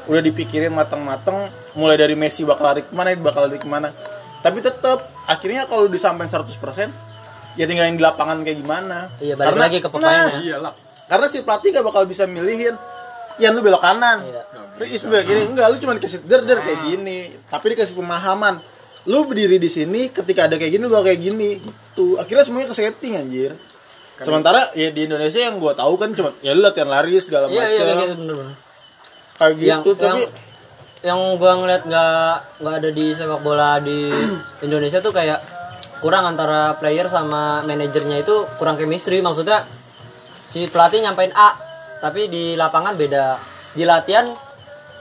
udah 0.08 0.22
dipikirin 0.24 0.72
matang-matang 0.72 1.36
mulai 1.76 2.00
dari 2.00 2.16
Messi 2.16 2.42
bakal 2.42 2.72
lari 2.72 2.80
ke 2.80 2.92
mana 2.96 3.12
bakal 3.20 3.44
lari 3.44 3.60
ke 3.60 3.68
mana. 3.68 3.92
Tapi 4.40 4.64
tetap 4.64 5.04
akhirnya 5.28 5.68
kalau 5.68 5.90
disampaikan 5.90 6.46
100% 6.46 7.58
ya 7.60 7.64
tinggal 7.68 7.90
yang 7.90 7.98
di 8.00 8.04
lapangan 8.04 8.40
kayak 8.40 8.58
gimana. 8.62 9.12
Iya, 9.20 9.36
balik 9.36 9.58
lagi 9.60 9.78
ke 9.84 9.88
pemainnya. 9.92 10.24
nah, 10.32 10.40
Iyalah. 10.40 10.72
karena 11.08 11.26
si 11.28 11.38
pelatih 11.44 11.68
gak 11.76 11.84
bakal 11.84 12.04
bisa 12.08 12.24
milihin 12.24 12.72
ya 13.36 13.52
lu 13.52 13.60
belok 13.60 13.84
kanan. 13.84 14.24
Iya. 14.24 14.42
Terus 14.80 15.04
belok 15.04 15.24
kiri 15.28 15.40
enggak 15.44 15.66
lu 15.68 15.76
cuma 15.76 15.92
dikasih 16.00 16.24
der 16.24 16.40
der 16.48 16.58
kayak 16.64 16.80
gini. 16.88 17.28
Tapi 17.52 17.76
dikasih 17.76 17.94
pemahaman 17.98 18.56
lu 19.04 19.28
berdiri 19.28 19.60
di 19.60 19.68
sini 19.68 20.08
ketika 20.08 20.48
ada 20.48 20.56
kayak 20.56 20.72
gini 20.72 20.84
lu 20.88 20.94
kayak 21.04 21.20
gini. 21.20 21.60
Gitu. 21.60 22.16
Akhirnya 22.16 22.48
semuanya 22.48 22.72
ke 22.72 22.76
setting 22.80 23.12
anjir 23.20 23.52
sementara 24.22 24.60
ya 24.74 24.90
di 24.90 25.06
Indonesia 25.06 25.38
yang 25.38 25.62
gua 25.62 25.74
tahu 25.78 25.94
kan 25.94 26.10
cuma 26.14 26.34
ya 26.42 26.54
lu 26.54 26.62
latihan 26.62 26.90
lari 26.90 27.14
segala 27.22 27.46
iya 27.50 27.66
iya 27.70 27.82
macam 27.82 27.86
kayak 27.86 27.98
gitu 27.98 28.14
bener-bener 28.18 28.56
kayak 29.38 29.54
yang 29.62 29.82
gitu 29.86 29.90
tapi 29.94 30.22
yang, 30.22 30.30
yang 31.06 31.20
gua 31.38 31.52
ngeliat 31.62 31.82
nggak 31.86 32.32
nggak 32.62 32.74
ada 32.82 32.90
di 32.90 33.06
sepak 33.14 33.40
bola 33.46 33.78
di 33.78 34.10
Indonesia 34.66 34.98
tuh 34.98 35.14
kayak 35.14 35.38
kurang 35.98 36.30
antara 36.34 36.78
player 36.78 37.10
sama 37.10 37.62
manajernya 37.66 38.22
itu 38.22 38.46
kurang 38.58 38.78
chemistry. 38.78 39.18
Maksudnya 39.18 39.66
si 40.48 40.66
pelatih 40.70 41.02
nyampein 41.02 41.34
A 41.34 41.54
tapi 41.98 42.30
di 42.30 42.54
lapangan 42.54 42.94
beda. 42.94 43.38
Di 43.74 43.82
latihan 43.82 44.26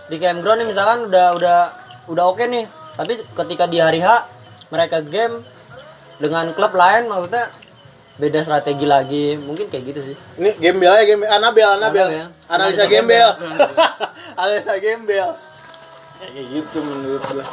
di 0.07 0.17
campground 0.17 0.63
nih 0.63 0.67
misalkan 0.69 1.05
udah 1.09 1.27
udah 1.37 1.59
udah 2.09 2.23
oke 2.29 2.43
nih. 2.49 2.65
Tapi 2.97 3.13
ketika 3.13 3.69
di 3.69 3.77
hari 3.77 4.01
H 4.01 4.25
mereka 4.73 5.05
game 5.05 5.37
dengan 6.17 6.49
klub 6.57 6.73
lain 6.73 7.05
maksudnya 7.05 7.45
beda 8.17 8.43
strategi 8.43 8.85
lagi. 8.85 9.37
Mungkin 9.37 9.69
kayak 9.69 9.83
gitu 9.93 9.99
sih. 10.13 10.15
Ini 10.41 10.57
gembel 10.61 10.91
aja 10.93 11.05
gembel. 11.05 11.29
Anabel 11.29 11.69
Anabel. 11.77 12.07
Analisa 12.49 12.85
gembel. 12.85 13.29
Analisa 14.41 14.73
gembel. 14.77 15.29
Ya, 16.17 16.27
kayak 16.33 16.47
gitu 16.53 16.77
menurut 16.81 17.23
gua. 17.29 17.45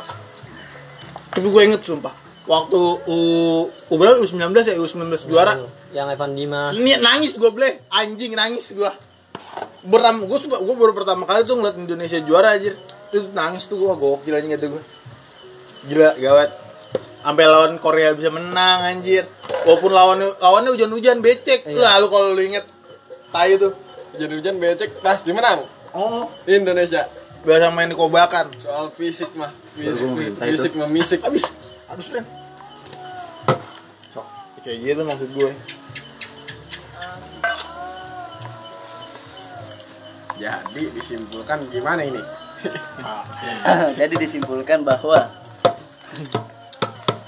Tapi 1.36 1.46
gue 1.48 1.62
inget 1.64 1.82
sumpah. 1.84 2.14
Waktu 2.44 2.80
U 3.08 3.18
U 3.68 3.94
berapa 3.96 4.20
U19 4.20 4.52
ya 4.52 4.76
U19 4.76 5.28
juara. 5.28 5.56
Yang 5.92 6.08
Evan 6.16 6.32
Dimas. 6.36 6.72
Ini 6.76 7.00
nangis 7.00 7.36
gue 7.36 7.50
ble. 7.52 7.84
Anjing 7.92 8.32
nangis 8.36 8.72
gue 8.72 8.90
beram 9.84 10.24
gue 10.24 10.38
gue 10.48 10.76
baru 10.80 10.96
pertama 10.96 11.28
kali 11.28 11.44
tuh 11.44 11.60
ngeliat 11.60 11.76
Indonesia 11.76 12.16
juara 12.24 12.56
aja 12.56 12.72
itu 13.12 13.18
nangis 13.36 13.68
tuh 13.68 13.76
gue 13.76 13.92
gokil 13.92 14.32
aja 14.32 14.46
gitu 14.48 14.72
gue 14.72 14.82
gila 15.92 16.16
gawat 16.16 16.50
sampai 17.20 17.44
lawan 17.44 17.76
Korea 17.76 18.12
bisa 18.12 18.28
menang 18.28 18.84
anjir 18.84 19.24
walaupun 19.64 19.90
lawannya 19.90 20.28
lawannya 20.38 20.70
hujan-hujan 20.70 21.18
becek 21.18 21.64
Iya. 21.64 21.96
lalu 21.96 22.06
kalau 22.06 22.26
lu 22.32 22.42
inget 22.42 22.64
tai 23.30 23.56
tuh 23.56 23.72
Hujan-hujan 24.12 24.56
becek 24.56 24.90
pasti 25.00 25.30
menang. 25.30 25.58
oh 25.92 26.28
Indonesia. 26.44 27.02
biasa 27.40 27.68
main 27.68 27.86
di 27.86 27.94
kobakan 27.94 28.46
Soal 28.56 28.88
fisik 28.88 29.28
mah. 29.34 29.50
Fisik, 29.74 30.06
fisik 30.38 30.72
memisik. 30.74 31.20
habis 31.20 31.44
habis 31.86 32.06
friend 32.06 32.26
sok 34.10 34.24
kayak 34.60 34.78
gitu 34.80 35.02
maksud 35.02 35.28
gue 35.30 35.50
Jadi 40.34 40.90
disimpulkan 40.92 41.62
gimana 41.70 42.02
ini? 42.02 42.18
Jadi 44.00 44.14
disimpulkan 44.18 44.82
bahwa 44.82 45.30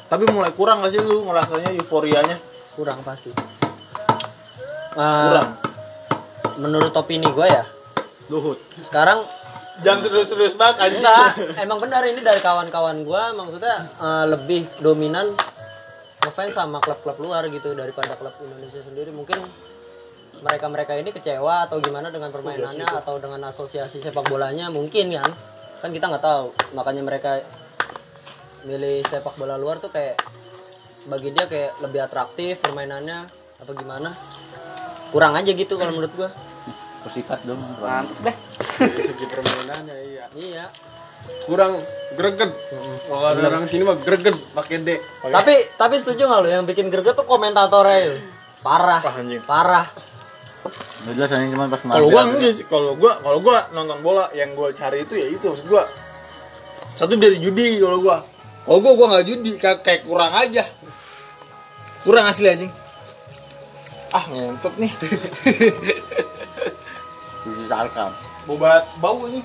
tapi 0.07 0.25
mulai 0.31 0.53
kurang 0.55 0.83
gak 0.83 0.93
sih 0.95 1.01
lu 1.03 1.27
ngerasanya 1.27 1.71
euforianya? 1.79 2.37
Kurang 2.79 3.03
pasti. 3.03 3.31
Kurang. 4.97 5.47
Eh, 5.47 5.67
menurut 6.57 6.93
opini 6.97 7.29
gue 7.29 7.47
ya 7.47 7.65
Luhut. 8.33 8.57
sekarang 8.81 9.21
jangan 9.85 10.09
serius-serius 10.09 10.57
banget 10.57 10.77
anjing. 10.89 11.05
Enggak 11.05 11.31
emang 11.61 11.79
benar 11.85 12.03
ini 12.09 12.25
dari 12.25 12.41
kawan-kawan 12.41 13.05
gue 13.05 13.23
maksudnya 13.37 13.77
eh, 14.01 14.25
lebih 14.33 14.65
dominan 14.81 15.29
ngefans 16.27 16.59
sama 16.59 16.83
klub-klub 16.83 17.23
luar 17.23 17.47
gitu 17.53 17.77
daripada 17.77 18.19
klub 18.19 18.35
Indonesia 18.43 18.83
sendiri. 18.83 19.15
Mungkin 19.15 19.39
mereka-mereka 20.43 20.99
ini 20.99 21.15
kecewa 21.15 21.71
atau 21.71 21.81
gimana 21.81 22.11
dengan 22.13 22.29
permainannya 22.35 22.85
atau 22.85 23.17
dengan 23.23 23.41
asosiasi 23.49 24.03
sepak 24.03 24.27
bolanya 24.27 24.69
mungkin 24.69 25.13
kan? 25.15 25.31
Kan 25.81 25.91
kita 25.95 26.11
nggak 26.11 26.25
tahu. 26.25 26.51
Makanya 26.75 27.03
mereka 27.07 27.41
milih 28.67 29.07
sepak 29.07 29.39
bola 29.39 29.55
luar 29.55 29.79
tuh 29.79 29.95
kayak 29.95 30.19
bagi 31.07 31.31
dia 31.31 31.47
kayak 31.47 31.79
lebih 31.87 32.03
atraktif 32.03 32.59
permainannya 32.61 33.31
apa 33.63 33.73
gimana 33.73 34.11
kurang 35.15 35.39
aja 35.39 35.55
gitu 35.55 35.79
kalau 35.79 35.95
menurut 35.95 36.13
gua 36.19 36.31
Persikat 37.07 37.39
dong. 37.47 37.63
mantep 37.79 38.19
deh. 38.27 38.37
Dari 38.83 39.03
segi 39.07 39.25
permainannya 39.31 39.95
iya. 40.11 40.27
iya 40.35 40.67
Kurang 41.47 41.79
greget. 42.19 42.51
Kalau 43.07 43.27
ada 43.31 43.47
orang 43.47 43.71
sini 43.71 43.87
mah 43.87 43.95
greget 44.03 44.35
pakai 44.55 44.83
D. 44.83 44.99
tapi 45.31 45.55
tapi 45.79 45.95
setuju 46.03 46.27
nggak 46.27 46.41
lo 46.43 46.49
yang 46.51 46.67
bikin 46.67 46.91
greget 46.91 47.15
tuh 47.15 47.27
komentatornya 47.27 47.99
itu 48.03 48.19
parah 48.67 48.99
Wah, 48.99 49.15
anjing. 49.23 49.43
parah 49.47 49.87
jelas 51.07 51.31
hanya 51.39 51.55
cuma 51.55 51.71
pas 51.71 51.79
kalau 51.79 52.11
gua 52.11 52.23
enggak 52.27 52.55
kalau 52.67 52.93
gua 52.99 53.13
kalau 53.23 53.39
gua 53.39 53.59
nonton 53.71 53.99
bola 54.03 54.27
yang 54.35 54.51
gua 54.59 54.75
cari 54.75 55.07
itu 55.07 55.15
ya 55.15 55.31
itu 55.31 55.47
maksud 55.47 55.71
gua 55.71 55.87
satu 56.99 57.15
dari 57.15 57.39
judi 57.39 57.79
kalau 57.79 58.03
gua 58.03 58.19
kalau 58.67 58.79
gua 58.83 58.93
gua 58.99 59.07
nggak 59.15 59.27
judi 59.27 59.55
kayak, 59.57 59.87
kayak 59.87 60.03
kurang 60.03 60.35
aja. 60.35 60.67
Kurang 62.03 62.27
asli 62.27 62.51
anjing. 62.51 62.73
Ah 64.11 64.25
ngentot 64.29 64.75
nih. 64.77 64.93
Disalkam. 67.47 68.11
bobat 68.47 68.87
bau 69.03 69.27
nih 69.27 69.43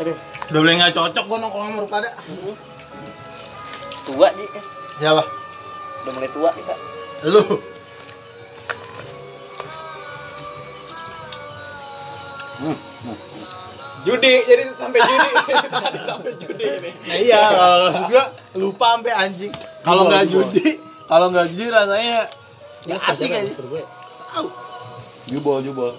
aduh. 0.00 0.16
Udah 0.48 0.60
boleh 0.64 0.74
nggak 0.80 0.96
cocok 0.96 1.24
gua 1.28 1.38
nongkrong 1.40 1.76
sama 1.76 1.84
pada 1.84 2.10
Tua 4.04 4.28
nih. 4.32 4.48
eh. 4.48 4.64
siapa? 5.00 5.22
Udah 6.04 6.12
mulai 6.12 6.30
tua 6.32 6.50
kita. 6.52 6.74
lu 7.28 7.44
Judi 14.04 14.34
jadi 14.44 14.62
sampai 14.76 15.00
judi. 15.00 15.28
Tadi 15.84 16.00
sampai 16.00 16.32
judi 16.36 16.64
ini. 16.64 16.90
nah 17.02 17.16
iya 17.16 17.40
kalau 17.48 17.76
maksud 17.82 18.04
gua 18.06 18.24
lupa 18.54 18.86
sampai 18.92 19.12
anjing 19.12 19.52
kalau 19.80 20.02
nggak 20.06 20.24
judi 20.28 20.66
kalau 21.04 21.26
nggak 21.28 21.46
judi 21.48 21.66
rasanya 21.68 22.18
nggak 22.84 23.00
asik 23.02 23.30
aja 23.32 23.52
tahu 24.30 24.48
Jubol, 25.24 25.64
jubol. 25.64 25.92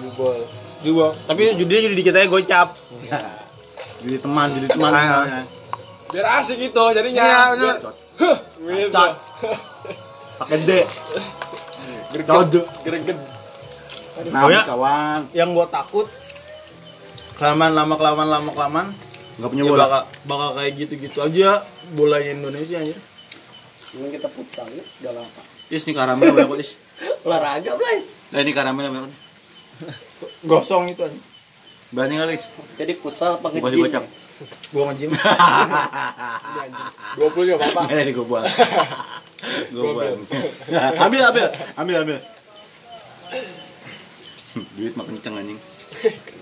Jubol. 0.00 0.38
Jubol. 0.80 1.10
Tapi 1.28 1.52
judi 1.52 1.74
jadi 1.84 1.92
dikit 1.92 2.16
aja 2.16 2.24
gocap. 2.26 2.68
Jadi 4.00 4.16
teman, 4.16 4.48
jadi 4.56 4.66
teman. 4.72 4.88
Ah, 4.88 5.04
semuanya. 5.20 5.42
Biar 6.08 6.26
asik 6.40 6.56
gitu 6.58 6.80
jadinya. 6.90 7.20
Iya, 7.20 7.40
bener. 7.52 7.76
Biar- 7.76 8.88
Gitu. 8.88 9.04
Pakai 10.36 10.58
D. 10.64 10.70
Greget. 12.10 12.64
Greget. 12.80 13.18
Nah, 14.28 14.48
ya. 14.48 14.64
kawan. 14.64 15.20
Yang 15.32 15.48
gua 15.52 15.66
takut 15.68 16.08
kelamaan 17.40 17.72
lama 17.72 17.94
kelamaan 17.96 18.28
lama 18.28 18.50
kelamaan 18.52 18.88
Enggak 19.40 19.50
punya 19.56 19.64
ya 19.64 19.72
bola. 19.72 19.80
bakal, 19.88 20.02
bakal 20.28 20.48
kayak 20.60 20.72
gitu-gitu 20.76 21.18
aja 21.24 21.64
bolanya 21.96 22.36
Indonesia 22.36 22.76
aja. 22.76 22.92
Mending 23.96 24.12
kita 24.20 24.28
futsal 24.28 24.68
yuk, 24.68 24.84
udah 25.00 25.12
lama. 25.16 25.40
Is 25.72 25.82
nih 25.82 25.94
karamel 25.96 26.28
banyak 26.30 26.46
kok, 26.46 26.60
Is. 26.60 26.70
Olahraga, 27.24 27.72
Blay. 27.74 28.04
Nah, 28.30 28.38
ini 28.44 28.52
karamel 28.52 28.86
banyak. 28.86 29.08
Gosong 30.50 30.92
itu 30.92 31.00
aja. 31.00 31.18
Berani 31.88 32.20
kali, 32.20 32.36
Is. 32.36 32.44
Jadi 32.76 32.92
futsal 32.94 33.40
apa 33.40 33.48
Gua 33.48 33.64
nge-gym? 33.64 33.88
gocap. 33.88 34.04
Gua 34.76 34.82
nge-gym. 34.92 35.10
20 37.16 37.48
juga 37.48 37.64
apa? 37.64 37.82
Eh, 37.88 38.00
ini 38.04 38.12
gua 38.12 38.26
buang. 38.28 38.44
Gua 39.72 39.90
buang. 39.96 40.20
ambil, 41.00 41.22
ambil. 41.32 41.46
Ambil, 41.80 41.96
ambil. 42.04 42.18
Duit 44.76 44.92
mah 44.92 45.06
kenceng 45.08 45.34
anjing. 45.34 45.58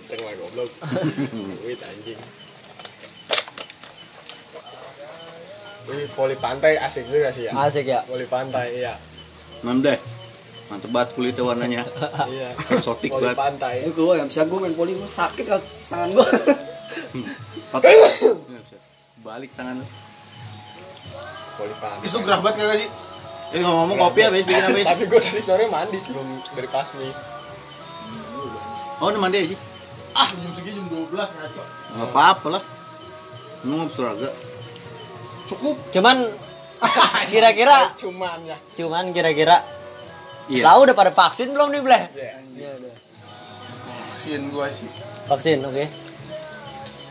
Kenceng 0.08 0.24
lah 0.24 0.34
goblok. 0.40 0.70
Duit 1.60 1.80
anjing. 1.84 2.16
Ini 5.88 6.04
voli 6.16 6.36
pantai 6.40 6.80
asik 6.80 7.04
juga 7.12 7.28
sih 7.28 7.48
ya. 7.48 7.52
asik 7.52 7.84
ya 7.84 8.00
Voli 8.08 8.24
pantai 8.24 8.72
iya. 8.72 8.96
Non 9.60 9.84
deh. 9.84 10.00
Mantep 10.72 10.88
banget 10.92 11.12
kulitnya 11.12 11.44
warnanya. 11.44 11.82
Iya. 12.24 12.56
Eksotik 12.72 13.12
Voli 13.12 13.28
banget. 13.28 13.36
pantai. 13.36 13.74
Ini 13.84 13.92
gue 13.92 14.14
yang 14.16 14.28
bisa 14.32 14.48
gue 14.48 14.58
main 14.64 14.72
poli 14.72 14.96
gue 14.96 15.08
sakit 15.12 15.44
kan 15.44 15.60
tangan 15.92 16.08
gue. 16.16 16.26
Pakai. 17.68 17.92
balik 19.28 19.52
tangan 19.60 19.76
lu. 19.76 19.86
Poli 21.60 21.74
panas. 21.84 22.00
Itu 22.00 22.16
gerah 22.24 22.40
banget 22.40 22.64
kagak 22.64 22.76
sih? 22.80 22.88
Ini 23.48 23.60
ngomong 23.60 23.96
kopi 24.00 24.24
habis 24.24 24.44
bikin 24.48 24.64
habis. 24.72 24.88
Tapi 24.88 25.04
gue 25.04 25.20
tadi 25.20 25.40
sore 25.44 25.68
mandi 25.68 26.00
sebelum 26.00 26.24
dari 26.56 26.68
pasmi. 26.72 27.12
Oh, 29.04 29.12
ini 29.12 29.20
mandi 29.20 29.36
aja. 29.44 29.56
Ah, 30.18 30.28
jam 30.34 30.50
segini 30.50 30.82
jam 30.82 30.86
12 30.90 31.14
ngaco. 31.14 31.62
Enggak 31.94 32.08
apa-apa 32.10 32.46
lah. 32.58 32.62
Ngomong 33.62 33.86
agak. 33.86 34.34
Cukup. 35.46 35.76
Cuman 35.94 36.16
kira-kira 37.32 37.94
Cuman 37.98 38.38
ya. 38.46 38.58
cuman 38.78 39.10
kira-kira 39.14 39.62
Iya. 40.48 40.64
Tahu 40.64 40.78
udah 40.88 40.96
pada 40.96 41.12
vaksin 41.12 41.52
belum 41.52 41.68
nih, 41.76 41.82
Bleh? 41.84 42.02
Iya. 42.16 42.32
Vaksin 44.08 44.48
gua 44.48 44.66
sih. 44.72 44.88
Vaksin, 45.28 45.60
oke. 45.60 45.84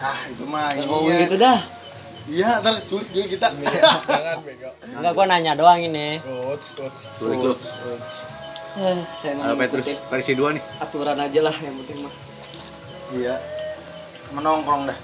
Ah, 0.02 0.20
itu 0.26 0.44
mah 0.50 0.74
iya. 0.74 1.18
gitu 1.26 1.38
dah. 1.38 1.60
Iya, 2.28 2.50
ntar 2.66 2.82
sulit 2.90 3.08
juga 3.14 3.26
kita. 3.30 3.48
Jangan 3.54 4.42
bego. 4.42 4.70
Enggak 4.90 5.12
gua 5.14 5.26
nanya 5.30 5.54
doang 5.54 5.80
ini. 5.86 6.18
Uts, 6.50 6.82
uts. 6.82 7.14
Sulit. 7.22 7.38
Uts, 7.38 7.78
uts. 7.78 8.14
Eh, 8.78 9.00
saya 9.10 9.34
mau 9.38 9.58
Petrus 9.58 9.86
versi 9.86 10.34
2 10.38 10.54
nih. 10.58 10.64
aturan 10.82 11.18
aja 11.18 11.40
lah 11.42 11.56
yang 11.62 11.74
penting 11.82 11.98
mah. 12.06 12.14
Iya. 13.10 13.36
Menongkrong 14.30 14.84
dah. 14.86 14.98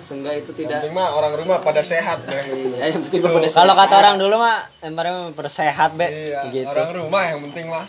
Seenggak 0.00 0.34
itu 0.38 0.50
Yang 0.52 0.58
tidak 0.60 0.78
penting 0.80 0.92
mah 0.92 1.08
orang 1.12 1.32
rumah 1.34 1.58
pada 1.60 1.82
sehat 1.82 2.18
ya. 2.26 2.42
ya 2.42 2.84
yang 2.88 3.02
penting 3.06 3.20
mah 3.20 3.30
pada 3.32 3.46
Kalau 3.48 3.72
sehat. 3.72 3.86
kata 3.86 3.94
orang 3.96 4.16
dulu 4.18 4.36
mah 4.36 4.58
emang 4.80 5.08
bersehat, 5.32 5.90
Be. 5.94 6.06
Iya, 6.06 6.40
Gitu. 6.50 6.66
orang 6.66 6.90
rumah 6.92 7.22
yang 7.24 7.38
penting 7.46 7.66
mah. 7.66 7.86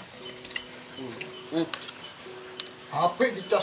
HP 2.91 3.17
dicas 3.33 3.59